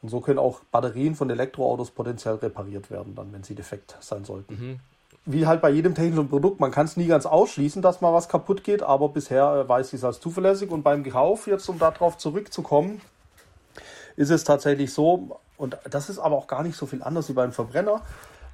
Und 0.00 0.08
so 0.08 0.20
können 0.20 0.38
auch 0.38 0.60
Batterien 0.70 1.14
von 1.14 1.28
Elektroautos 1.28 1.90
potenziell 1.90 2.36
repariert 2.36 2.90
werden, 2.90 3.14
dann, 3.14 3.32
wenn 3.32 3.42
sie 3.42 3.54
defekt 3.54 3.96
sein 4.00 4.24
sollten. 4.24 4.54
Mhm 4.54 4.80
wie 5.30 5.46
halt 5.46 5.60
bei 5.60 5.68
jedem 5.68 5.94
technischen 5.94 6.28
Produkt, 6.28 6.58
man 6.58 6.70
kann 6.70 6.86
es 6.86 6.96
nie 6.96 7.06
ganz 7.06 7.26
ausschließen, 7.26 7.82
dass 7.82 8.00
mal 8.00 8.14
was 8.14 8.30
kaputt 8.30 8.64
geht, 8.64 8.82
aber 8.82 9.10
bisher 9.10 9.44
äh, 9.44 9.68
weiß 9.68 9.88
ich 9.88 9.98
es 9.98 10.04
als 10.04 10.20
zuverlässig. 10.20 10.70
Und 10.70 10.82
beim 10.82 11.04
Kauf, 11.04 11.46
jetzt 11.46 11.68
um 11.68 11.78
darauf 11.78 12.16
zurückzukommen, 12.16 13.02
ist 14.16 14.30
es 14.30 14.44
tatsächlich 14.44 14.92
so, 14.92 15.38
und 15.58 15.76
das 15.90 16.08
ist 16.08 16.18
aber 16.18 16.34
auch 16.34 16.46
gar 16.46 16.62
nicht 16.62 16.76
so 16.76 16.86
viel 16.86 17.02
anders 17.02 17.28
wie 17.28 17.34
beim 17.34 17.52
Verbrenner. 17.52 18.00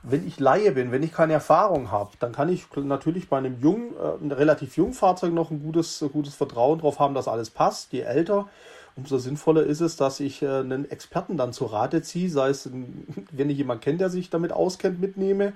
Wenn 0.02 0.26
ich 0.26 0.40
Laie 0.40 0.72
bin, 0.72 0.90
wenn 0.90 1.04
ich 1.04 1.12
keine 1.12 1.34
Erfahrung 1.34 1.92
habe, 1.92 2.10
dann 2.18 2.32
kann 2.32 2.48
ich 2.48 2.66
natürlich 2.74 3.28
bei 3.28 3.38
einem 3.38 3.60
jungen, 3.60 3.94
äh, 3.96 4.34
relativ 4.34 4.76
jungen 4.76 4.94
Fahrzeug 4.94 5.32
noch 5.32 5.52
ein 5.52 5.62
gutes, 5.62 6.04
gutes 6.12 6.34
Vertrauen 6.34 6.80
darauf 6.80 6.98
haben, 6.98 7.14
dass 7.14 7.28
alles 7.28 7.50
passt. 7.50 7.92
Je 7.92 8.00
älter, 8.00 8.48
umso 8.96 9.18
sinnvoller 9.18 9.62
ist 9.62 9.80
es, 9.80 9.94
dass 9.94 10.18
ich 10.18 10.42
äh, 10.42 10.48
einen 10.48 10.90
Experten 10.90 11.36
dann 11.36 11.52
zur 11.52 11.72
Rate 11.72 12.02
ziehe, 12.02 12.28
sei 12.28 12.48
es, 12.48 12.68
wenn 13.30 13.48
ich 13.48 13.58
jemanden 13.58 13.84
kenne, 13.84 13.98
der 13.98 14.10
sich 14.10 14.28
damit 14.28 14.52
auskennt, 14.52 15.00
mitnehme 15.00 15.52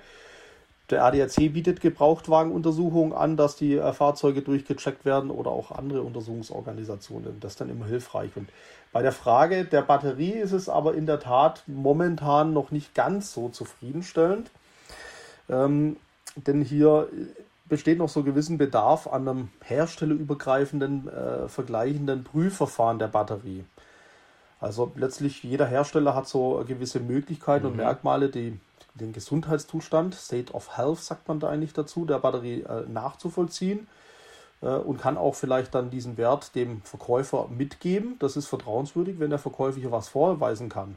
Der 0.91 1.05
ADAC 1.05 1.53
bietet 1.53 1.81
Gebrauchtwagenuntersuchungen 1.81 3.13
an, 3.13 3.37
dass 3.37 3.57
die 3.57 3.77
äh, 3.77 3.93
Fahrzeuge 3.93 4.41
durchgecheckt 4.43 5.05
werden 5.05 5.31
oder 5.31 5.51
auch 5.51 5.71
andere 5.71 6.03
Untersuchungsorganisationen. 6.03 7.41
Das 7.41 7.53
ist 7.53 7.61
dann 7.61 7.69
immer 7.69 7.87
hilfreich. 7.87 8.31
Und 8.37 8.49
bei 8.93 9.03
der 9.03 9.13
Frage 9.13 9.65
der 9.67 9.83
Batterie 9.83 10.33
ist 10.33 10.53
es 10.53 10.69
aber 10.69 10.95
in 10.95 11.05
der 11.05 11.21
Tat 11.21 11.63
momentan 11.67 12.55
noch 12.55 12.71
nicht 12.71 12.95
ganz 12.95 13.35
so 13.35 13.51
zufriedenstellend. 13.51 14.51
Ähm, 15.51 15.97
denn 16.37 16.63
hier 16.63 17.09
besteht 17.69 17.99
noch 17.99 18.09
so 18.09 18.23
gewissen 18.23 18.57
Bedarf 18.57 19.07
an 19.07 19.29
einem 19.29 19.49
herstellerübergreifenden, 19.65 21.09
äh, 21.09 21.49
vergleichenden 21.49 22.25
Prüfverfahren 22.25 22.99
der 22.99 23.09
Batterie. 23.09 23.65
Also 24.61 24.91
letztlich 24.97 25.43
jeder 25.43 25.67
Hersteller 25.67 26.15
hat 26.15 26.27
so 26.27 26.65
gewisse 26.67 27.01
Möglichkeiten 27.01 27.67
mhm. 27.67 27.73
und 27.73 27.77
Merkmale, 27.77 28.31
die 28.31 28.59
den 28.99 29.13
Gesundheitszustand, 29.13 30.15
State 30.15 30.53
of 30.53 30.77
Health 30.77 31.01
sagt 31.01 31.29
man 31.29 31.41
da 31.41 31.49
eigentlich 31.49 31.73
dazu, 31.73 32.05
der 32.05 32.19
Batterie 32.19 32.63
äh, 32.63 32.85
nachzuvollziehen 32.89 33.89
äh, 34.61 34.67
und 34.67 35.01
kann 35.01 35.17
auch 35.17 35.35
vielleicht 35.35 35.75
dann 35.75 35.91
diesen 35.91 36.17
Wert 36.17 36.55
dem 36.55 36.83
Verkäufer 36.83 37.49
mitgeben. 37.49 38.17
Das 38.19 38.37
ist 38.37 38.47
vertrauenswürdig, 38.47 39.19
wenn 39.19 39.31
der 39.31 39.39
Verkäufer 39.39 39.81
hier 39.81 39.93
was 39.93 40.09
vorweisen 40.09 40.69
kann. 40.69 40.97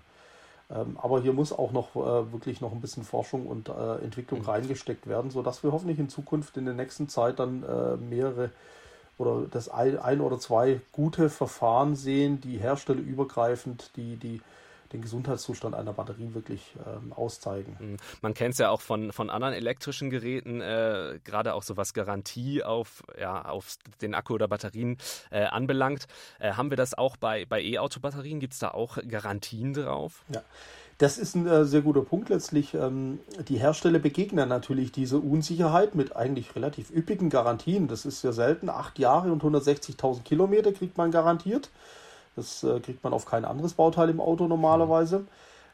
Ähm, 0.73 0.97
aber 1.01 1.21
hier 1.21 1.33
muss 1.33 1.51
auch 1.51 1.71
noch 1.71 1.95
äh, 1.95 2.31
wirklich 2.31 2.61
noch 2.61 2.71
ein 2.71 2.81
bisschen 2.81 3.03
Forschung 3.03 3.45
und 3.45 3.69
äh, 3.69 3.95
Entwicklung 4.03 4.41
mhm. 4.41 4.49
reingesteckt 4.49 5.07
werden, 5.07 5.31
sodass 5.31 5.63
wir 5.63 5.71
hoffentlich 5.71 5.99
in 5.99 6.09
Zukunft 6.09 6.57
in 6.57 6.65
der 6.65 6.73
nächsten 6.73 7.09
Zeit 7.09 7.39
dann 7.39 7.63
äh, 7.63 7.97
mehrere 7.97 8.51
oder 9.17 9.45
das 9.49 9.69
ein, 9.69 9.99
ein 9.99 10.21
oder 10.21 10.39
zwei 10.39 10.79
gute 10.91 11.29
Verfahren 11.29 11.95
sehen, 11.95 12.41
die 12.41 12.57
herstellerübergreifend 12.57 13.91
die, 13.95 14.15
die 14.15 14.41
den 14.93 15.01
Gesundheitszustand 15.01 15.75
einer 15.75 15.93
Batterie 15.93 16.33
wirklich 16.33 16.61
ähm, 16.85 17.13
auszeigen. 17.13 17.75
Mhm. 17.79 17.97
Man 18.21 18.33
kennt 18.33 18.53
es 18.53 18.59
ja 18.59 18.69
auch 18.69 18.81
von, 18.81 19.11
von 19.11 19.29
anderen 19.29 19.53
elektrischen 19.53 20.09
Geräten, 20.09 20.61
äh, 20.61 21.19
gerade 21.23 21.53
auch 21.53 21.63
so 21.63 21.77
was 21.77 21.93
Garantie 21.93 22.63
auf, 22.63 23.03
ja, 23.19 23.45
auf 23.45 23.75
den 24.01 24.13
Akku 24.13 24.33
oder 24.33 24.47
Batterien 24.47 24.97
äh, 25.29 25.43
anbelangt. 25.43 26.05
Äh, 26.39 26.53
haben 26.53 26.69
wir 26.69 26.77
das 26.77 26.93
auch 26.93 27.17
bei, 27.17 27.45
bei 27.45 27.61
E-Auto-Batterien? 27.61 28.39
Gibt 28.39 28.53
es 28.53 28.59
da 28.59 28.69
auch 28.69 28.97
Garantien 29.07 29.73
drauf? 29.73 30.23
Ja. 30.33 30.43
Das 31.01 31.17
ist 31.17 31.33
ein 31.33 31.47
äh, 31.47 31.65
sehr 31.65 31.81
guter 31.81 32.01
Punkt 32.03 32.29
letztlich. 32.29 32.75
Ähm, 32.75 33.17
die 33.47 33.57
Hersteller 33.57 33.97
begegnen 33.97 34.47
natürlich 34.47 34.91
diese 34.91 35.17
Unsicherheit 35.17 35.95
mit 35.95 36.15
eigentlich 36.15 36.55
relativ 36.55 36.91
üppigen 36.91 37.31
Garantien. 37.31 37.87
Das 37.87 38.05
ist 38.05 38.23
ja 38.23 38.31
selten. 38.31 38.69
Acht 38.69 38.99
Jahre 38.99 39.31
und 39.31 39.41
160.000 39.41 40.21
Kilometer 40.21 40.71
kriegt 40.71 40.99
man 40.99 41.09
garantiert. 41.09 41.71
Das 42.35 42.63
äh, 42.63 42.79
kriegt 42.79 43.03
man 43.03 43.13
auf 43.13 43.25
kein 43.25 43.45
anderes 43.45 43.73
Bauteil 43.73 44.09
im 44.09 44.21
Auto 44.21 44.47
normalerweise. 44.47 45.25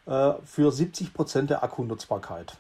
Äh, 0.06 0.34
für 0.46 0.72
70 0.72 1.14
Prozent 1.14 1.50
der 1.50 1.64
Akkunutzbarkeit. 1.64 2.58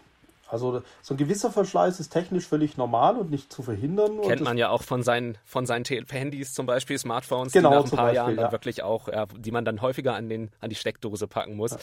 Also 0.49 0.81
so 1.01 1.13
ein 1.13 1.17
gewisser 1.17 1.51
Verschleiß 1.51 1.99
ist 1.99 2.09
technisch 2.09 2.47
völlig 2.47 2.77
normal 2.77 3.17
und 3.17 3.29
nicht 3.29 3.51
zu 3.51 3.63
verhindern. 3.63 4.21
Kennt 4.21 4.41
man 4.41 4.57
ja 4.57 4.69
auch 4.69 4.83
von 4.83 5.03
seinen, 5.03 5.37
von 5.45 5.65
seinen 5.65 5.83
Handys 5.85 6.53
zum 6.53 6.65
Beispiel, 6.65 6.97
Smartphones, 6.97 7.53
genau, 7.53 7.69
die 7.69 7.75
nach 7.75 7.83
ein 7.83 7.89
paar 7.89 7.97
Beispiel, 8.05 8.15
Jahren 8.15 8.35
dann 8.35 8.45
ja. 8.45 8.51
wirklich 8.51 8.83
auch, 8.83 9.07
ja, 9.07 9.25
die 9.25 9.51
man 9.51 9.65
dann 9.65 9.81
häufiger 9.81 10.15
an, 10.15 10.29
den, 10.29 10.49
an 10.61 10.69
die 10.69 10.75
Steckdose 10.75 11.27
packen 11.27 11.55
muss. 11.55 11.71
Ja. 11.71 11.77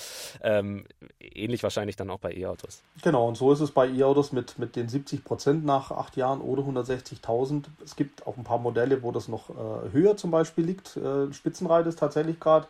Ähm, 0.59 0.87
ähnlich 1.21 1.63
wahrscheinlich 1.63 1.97
dann 1.97 2.11
auch 2.11 2.19
bei 2.19 2.33
E-Autos. 2.33 2.83
Genau, 3.03 3.29
und 3.29 3.37
so 3.37 3.53
ist 3.53 3.61
es 3.61 3.71
bei 3.71 3.89
E-Autos 3.89 4.33
mit, 4.33 4.59
mit 4.59 4.77
den 4.77 4.89
70 4.89 5.25
Prozent 5.25 5.65
nach 5.65 5.91
acht 5.91 6.17
Jahren 6.17 6.41
oder 6.41 6.63
160.000. 6.63 7.65
Es 7.85 7.97
gibt 7.97 8.27
auch 8.27 8.37
ein 8.37 8.45
paar 8.45 8.59
Modelle, 8.59 9.03
wo 9.03 9.13
das 9.13 9.29
noch 9.29 9.51
äh, 9.51 9.93
höher 9.93 10.17
zum 10.17 10.31
Beispiel 10.31 10.65
liegt. 10.65 10.97
Äh, 10.97 11.33
Spitzenreiter 11.33 11.89
ist 11.89 11.99
tatsächlich 11.99 12.41
gerade 12.41 12.67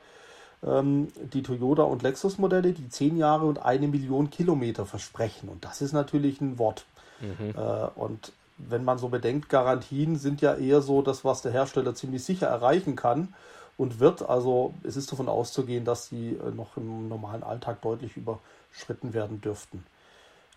ähm, 0.66 1.08
die 1.32 1.42
Toyota 1.42 1.82
und 1.82 2.02
Lexus 2.02 2.38
Modelle, 2.38 2.72
die 2.72 2.88
zehn 2.88 3.16
Jahre 3.16 3.46
und 3.46 3.58
eine 3.60 3.88
Million 3.88 4.30
Kilometer 4.30 4.86
versprechen. 4.86 5.48
Und 5.48 5.64
das 5.64 5.82
ist 5.82 5.92
natürlich 5.92 6.40
ein 6.40 6.58
Wort. 6.58 6.84
Mhm. 7.20 7.54
Äh, 7.56 7.86
und 7.96 8.32
wenn 8.56 8.84
man 8.84 8.98
so 8.98 9.08
bedenkt, 9.08 9.48
Garantien 9.48 10.16
sind 10.16 10.40
ja 10.40 10.54
eher 10.54 10.80
so 10.80 11.02
das, 11.02 11.24
was 11.24 11.42
der 11.42 11.52
Hersteller 11.52 11.94
ziemlich 11.94 12.24
sicher 12.24 12.46
erreichen 12.46 12.96
kann 12.96 13.34
und 13.76 14.00
wird. 14.00 14.28
Also 14.28 14.74
es 14.84 14.96
ist 14.96 15.10
davon 15.10 15.28
auszugehen, 15.28 15.84
dass 15.84 16.08
sie 16.08 16.32
äh, 16.32 16.50
noch 16.50 16.76
im 16.76 17.08
normalen 17.08 17.42
Alltag 17.42 17.82
deutlich 17.82 18.16
überschritten 18.16 19.12
werden 19.12 19.40
dürften. 19.40 19.84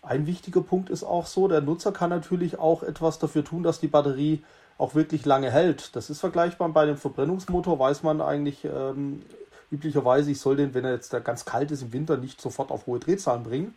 Ein 0.00 0.26
wichtiger 0.26 0.60
Punkt 0.60 0.90
ist 0.90 1.02
auch 1.02 1.26
so, 1.26 1.48
der 1.48 1.60
Nutzer 1.60 1.90
kann 1.92 2.10
natürlich 2.10 2.58
auch 2.58 2.82
etwas 2.84 3.18
dafür 3.18 3.44
tun, 3.44 3.64
dass 3.64 3.80
die 3.80 3.88
Batterie 3.88 4.44
auch 4.78 4.94
wirklich 4.94 5.26
lange 5.26 5.50
hält. 5.50 5.96
Das 5.96 6.08
ist 6.08 6.20
vergleichbar 6.20 6.68
bei 6.68 6.86
dem 6.86 6.96
Verbrennungsmotor, 6.96 7.80
weiß 7.80 8.04
man 8.04 8.20
eigentlich, 8.20 8.64
ähm, 8.64 9.22
üblicherweise, 9.70 10.30
ich 10.30 10.40
soll 10.40 10.56
den, 10.56 10.74
wenn 10.74 10.84
er 10.84 10.92
jetzt 10.92 11.12
ganz 11.24 11.44
kalt 11.44 11.70
ist 11.70 11.82
im 11.82 11.92
Winter, 11.92 12.16
nicht 12.16 12.40
sofort 12.40 12.70
auf 12.70 12.86
hohe 12.86 12.98
Drehzahlen 12.98 13.42
bringen. 13.42 13.74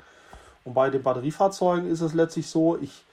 Und 0.63 0.73
bei 0.73 0.89
den 0.89 1.03
Batteriefahrzeugen 1.03 1.89
ist 1.89 2.01
es 2.01 2.13
letztlich 2.13 2.47
so, 2.47 2.77
ich, 2.77 3.03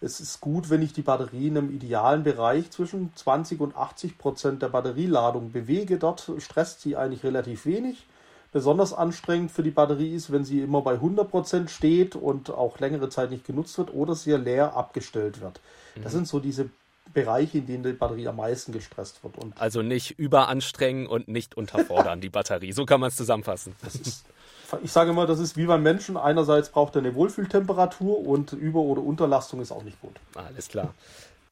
es 0.00 0.20
ist 0.20 0.40
gut, 0.40 0.70
wenn 0.70 0.82
ich 0.82 0.92
die 0.92 1.02
Batterie 1.02 1.48
in 1.48 1.58
einem 1.58 1.70
idealen 1.70 2.22
Bereich 2.22 2.70
zwischen 2.70 3.14
20 3.14 3.60
und 3.60 3.76
80 3.76 4.18
Prozent 4.18 4.62
der 4.62 4.68
Batterieladung 4.68 5.52
bewege. 5.52 5.98
Dort 5.98 6.30
stresst 6.38 6.80
sie 6.80 6.96
eigentlich 6.96 7.24
relativ 7.24 7.66
wenig. 7.66 8.06
Besonders 8.52 8.92
anstrengend 8.92 9.50
für 9.50 9.64
die 9.64 9.72
Batterie 9.72 10.14
ist, 10.14 10.30
wenn 10.30 10.44
sie 10.44 10.60
immer 10.60 10.80
bei 10.80 10.94
100 10.94 11.28
Prozent 11.28 11.70
steht 11.70 12.14
und 12.14 12.50
auch 12.50 12.78
längere 12.78 13.08
Zeit 13.08 13.30
nicht 13.30 13.44
genutzt 13.44 13.76
wird 13.78 13.92
oder 13.92 14.14
sehr 14.14 14.38
leer 14.38 14.76
abgestellt 14.76 15.40
wird. 15.40 15.60
Das 15.96 16.12
mhm. 16.12 16.18
sind 16.18 16.28
so 16.28 16.38
diese 16.38 16.70
Bereiche, 17.12 17.58
in 17.58 17.66
denen 17.66 17.82
die 17.82 17.92
Batterie 17.92 18.26
am 18.28 18.36
meisten 18.36 18.72
gestresst 18.72 19.22
wird. 19.22 19.38
Und 19.38 19.60
also 19.60 19.82
nicht 19.82 20.18
überanstrengen 20.18 21.06
und 21.06 21.28
nicht 21.28 21.56
unterfordern 21.56 22.20
die 22.20 22.30
Batterie. 22.30 22.72
So 22.72 22.86
kann 22.86 23.00
man 23.00 23.08
es 23.08 23.16
zusammenfassen. 23.16 23.76
Ist, 23.84 24.26
ich 24.82 24.90
sage 24.90 25.10
immer, 25.10 25.26
das 25.26 25.38
ist 25.38 25.56
wie 25.56 25.66
beim 25.66 25.82
Menschen. 25.82 26.16
Einerseits 26.16 26.70
braucht 26.70 26.96
er 26.96 27.02
eine 27.02 27.14
Wohlfühltemperatur 27.14 28.26
und 28.26 28.52
Über- 28.52 28.80
oder 28.80 29.02
Unterlastung 29.02 29.60
ist 29.60 29.70
auch 29.70 29.84
nicht 29.84 30.00
gut. 30.00 30.14
Alles 30.34 30.68
klar. 30.68 30.94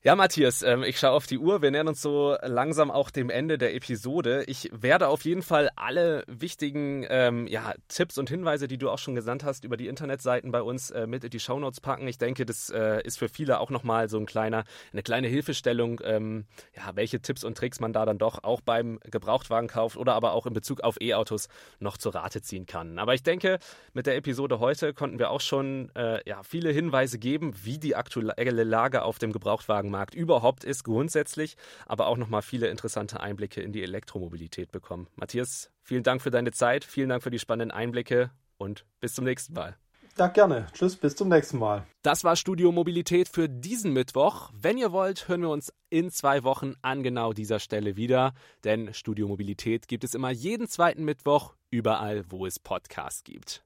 Ja, 0.04 0.16
Matthias, 0.16 0.62
ähm, 0.62 0.82
ich 0.82 0.98
schaue 0.98 1.12
auf 1.12 1.28
die 1.28 1.38
Uhr. 1.38 1.62
Wir 1.62 1.70
nähern 1.70 1.86
uns 1.86 2.02
so 2.02 2.36
langsam 2.42 2.90
auch 2.90 3.08
dem 3.08 3.30
Ende 3.30 3.56
der 3.56 3.72
Episode. 3.72 4.42
Ich 4.48 4.68
werde 4.72 5.06
auf 5.06 5.22
jeden 5.24 5.42
Fall 5.42 5.70
alle 5.76 6.24
wichtigen 6.26 7.06
ähm, 7.08 7.46
ja, 7.46 7.72
Tipps 7.86 8.18
und 8.18 8.28
Hinweise, 8.28 8.66
die 8.66 8.78
du 8.78 8.90
auch 8.90 8.98
schon 8.98 9.14
gesandt 9.14 9.44
hast, 9.44 9.62
über 9.62 9.76
die 9.76 9.86
Internetseiten 9.86 10.50
bei 10.50 10.60
uns 10.60 10.90
äh, 10.90 11.06
mit 11.06 11.22
in 11.22 11.30
die 11.30 11.38
Shownotes 11.38 11.80
packen. 11.80 12.08
Ich 12.08 12.18
denke, 12.18 12.44
das 12.44 12.68
äh, 12.70 13.00
ist 13.04 13.20
für 13.20 13.28
viele 13.28 13.60
auch 13.60 13.70
nochmal 13.70 14.08
so 14.08 14.18
ein 14.18 14.26
kleiner, 14.26 14.64
eine 14.92 15.04
kleine 15.04 15.28
Hilfestellung, 15.28 16.00
ähm, 16.02 16.46
ja, 16.76 16.96
welche 16.96 17.20
Tipps 17.20 17.44
und 17.44 17.56
Tricks 17.56 17.78
man 17.78 17.92
da 17.92 18.04
dann 18.04 18.18
doch 18.18 18.42
auch 18.42 18.60
beim 18.60 18.98
Gebrauchtwagenkauf 19.04 19.96
oder 19.96 20.14
aber 20.14 20.32
auch 20.32 20.46
in 20.46 20.52
Bezug 20.52 20.80
auf 20.80 21.00
E-Autos 21.00 21.46
noch 21.78 21.96
zur 21.96 22.16
Rate 22.16 22.42
ziehen 22.42 22.66
kann. 22.66 22.98
Aber 22.98 23.14
ich 23.14 23.22
denke, 23.22 23.60
mit 23.92 24.08
der 24.08 24.16
Episode 24.16 24.58
heute 24.58 24.94
konnten 24.94 25.20
wir 25.20 25.30
auch 25.30 25.40
schon 25.40 25.94
äh, 25.94 26.28
ja, 26.28 26.42
viele 26.42 26.70
Hinweise 26.70 27.20
geben, 27.20 27.54
wie 27.62 27.78
die 27.78 27.94
aktuelle 27.94 28.64
Lage 28.64 29.02
auf 29.02 29.20
dem 29.20 29.30
Gebrauchtwagen 29.30 29.91
Markt 29.92 30.14
überhaupt 30.14 30.64
ist, 30.64 30.82
grundsätzlich, 30.82 31.56
aber 31.86 32.08
auch 32.08 32.16
nochmal 32.16 32.42
viele 32.42 32.66
interessante 32.66 33.20
Einblicke 33.20 33.60
in 33.60 33.70
die 33.70 33.84
Elektromobilität 33.84 34.72
bekommen. 34.72 35.06
Matthias, 35.14 35.70
vielen 35.82 36.02
Dank 36.02 36.20
für 36.20 36.32
deine 36.32 36.50
Zeit, 36.50 36.84
vielen 36.84 37.10
Dank 37.10 37.22
für 37.22 37.30
die 37.30 37.38
spannenden 37.38 37.70
Einblicke 37.70 38.30
und 38.58 38.84
bis 38.98 39.14
zum 39.14 39.24
nächsten 39.24 39.54
Mal. 39.54 39.76
Ja, 40.18 40.26
gerne. 40.26 40.66
Tschüss, 40.72 40.96
bis 40.96 41.16
zum 41.16 41.28
nächsten 41.28 41.58
Mal. 41.58 41.86
Das 42.02 42.22
war 42.22 42.36
Studio 42.36 42.70
Mobilität 42.70 43.28
für 43.28 43.48
diesen 43.48 43.92
Mittwoch. 43.92 44.50
Wenn 44.52 44.76
ihr 44.76 44.92
wollt, 44.92 45.28
hören 45.28 45.40
wir 45.40 45.48
uns 45.48 45.72
in 45.88 46.10
zwei 46.10 46.44
Wochen 46.44 46.74
an 46.82 47.02
genau 47.02 47.32
dieser 47.32 47.58
Stelle 47.58 47.96
wieder. 47.96 48.34
Denn 48.64 48.92
Studio 48.92 49.26
Mobilität 49.26 49.88
gibt 49.88 50.04
es 50.04 50.14
immer 50.14 50.30
jeden 50.30 50.68
zweiten 50.68 51.04
Mittwoch, 51.04 51.54
überall, 51.70 52.24
wo 52.28 52.44
es 52.44 52.58
Podcasts 52.58 53.24
gibt. 53.24 53.64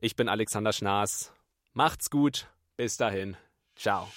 Ich 0.00 0.16
bin 0.16 0.28
Alexander 0.28 0.72
Schnaas. 0.72 1.32
Macht's 1.74 2.08
gut. 2.08 2.46
Bis 2.76 2.96
dahin. 2.96 3.36
Ciao. 3.76 4.08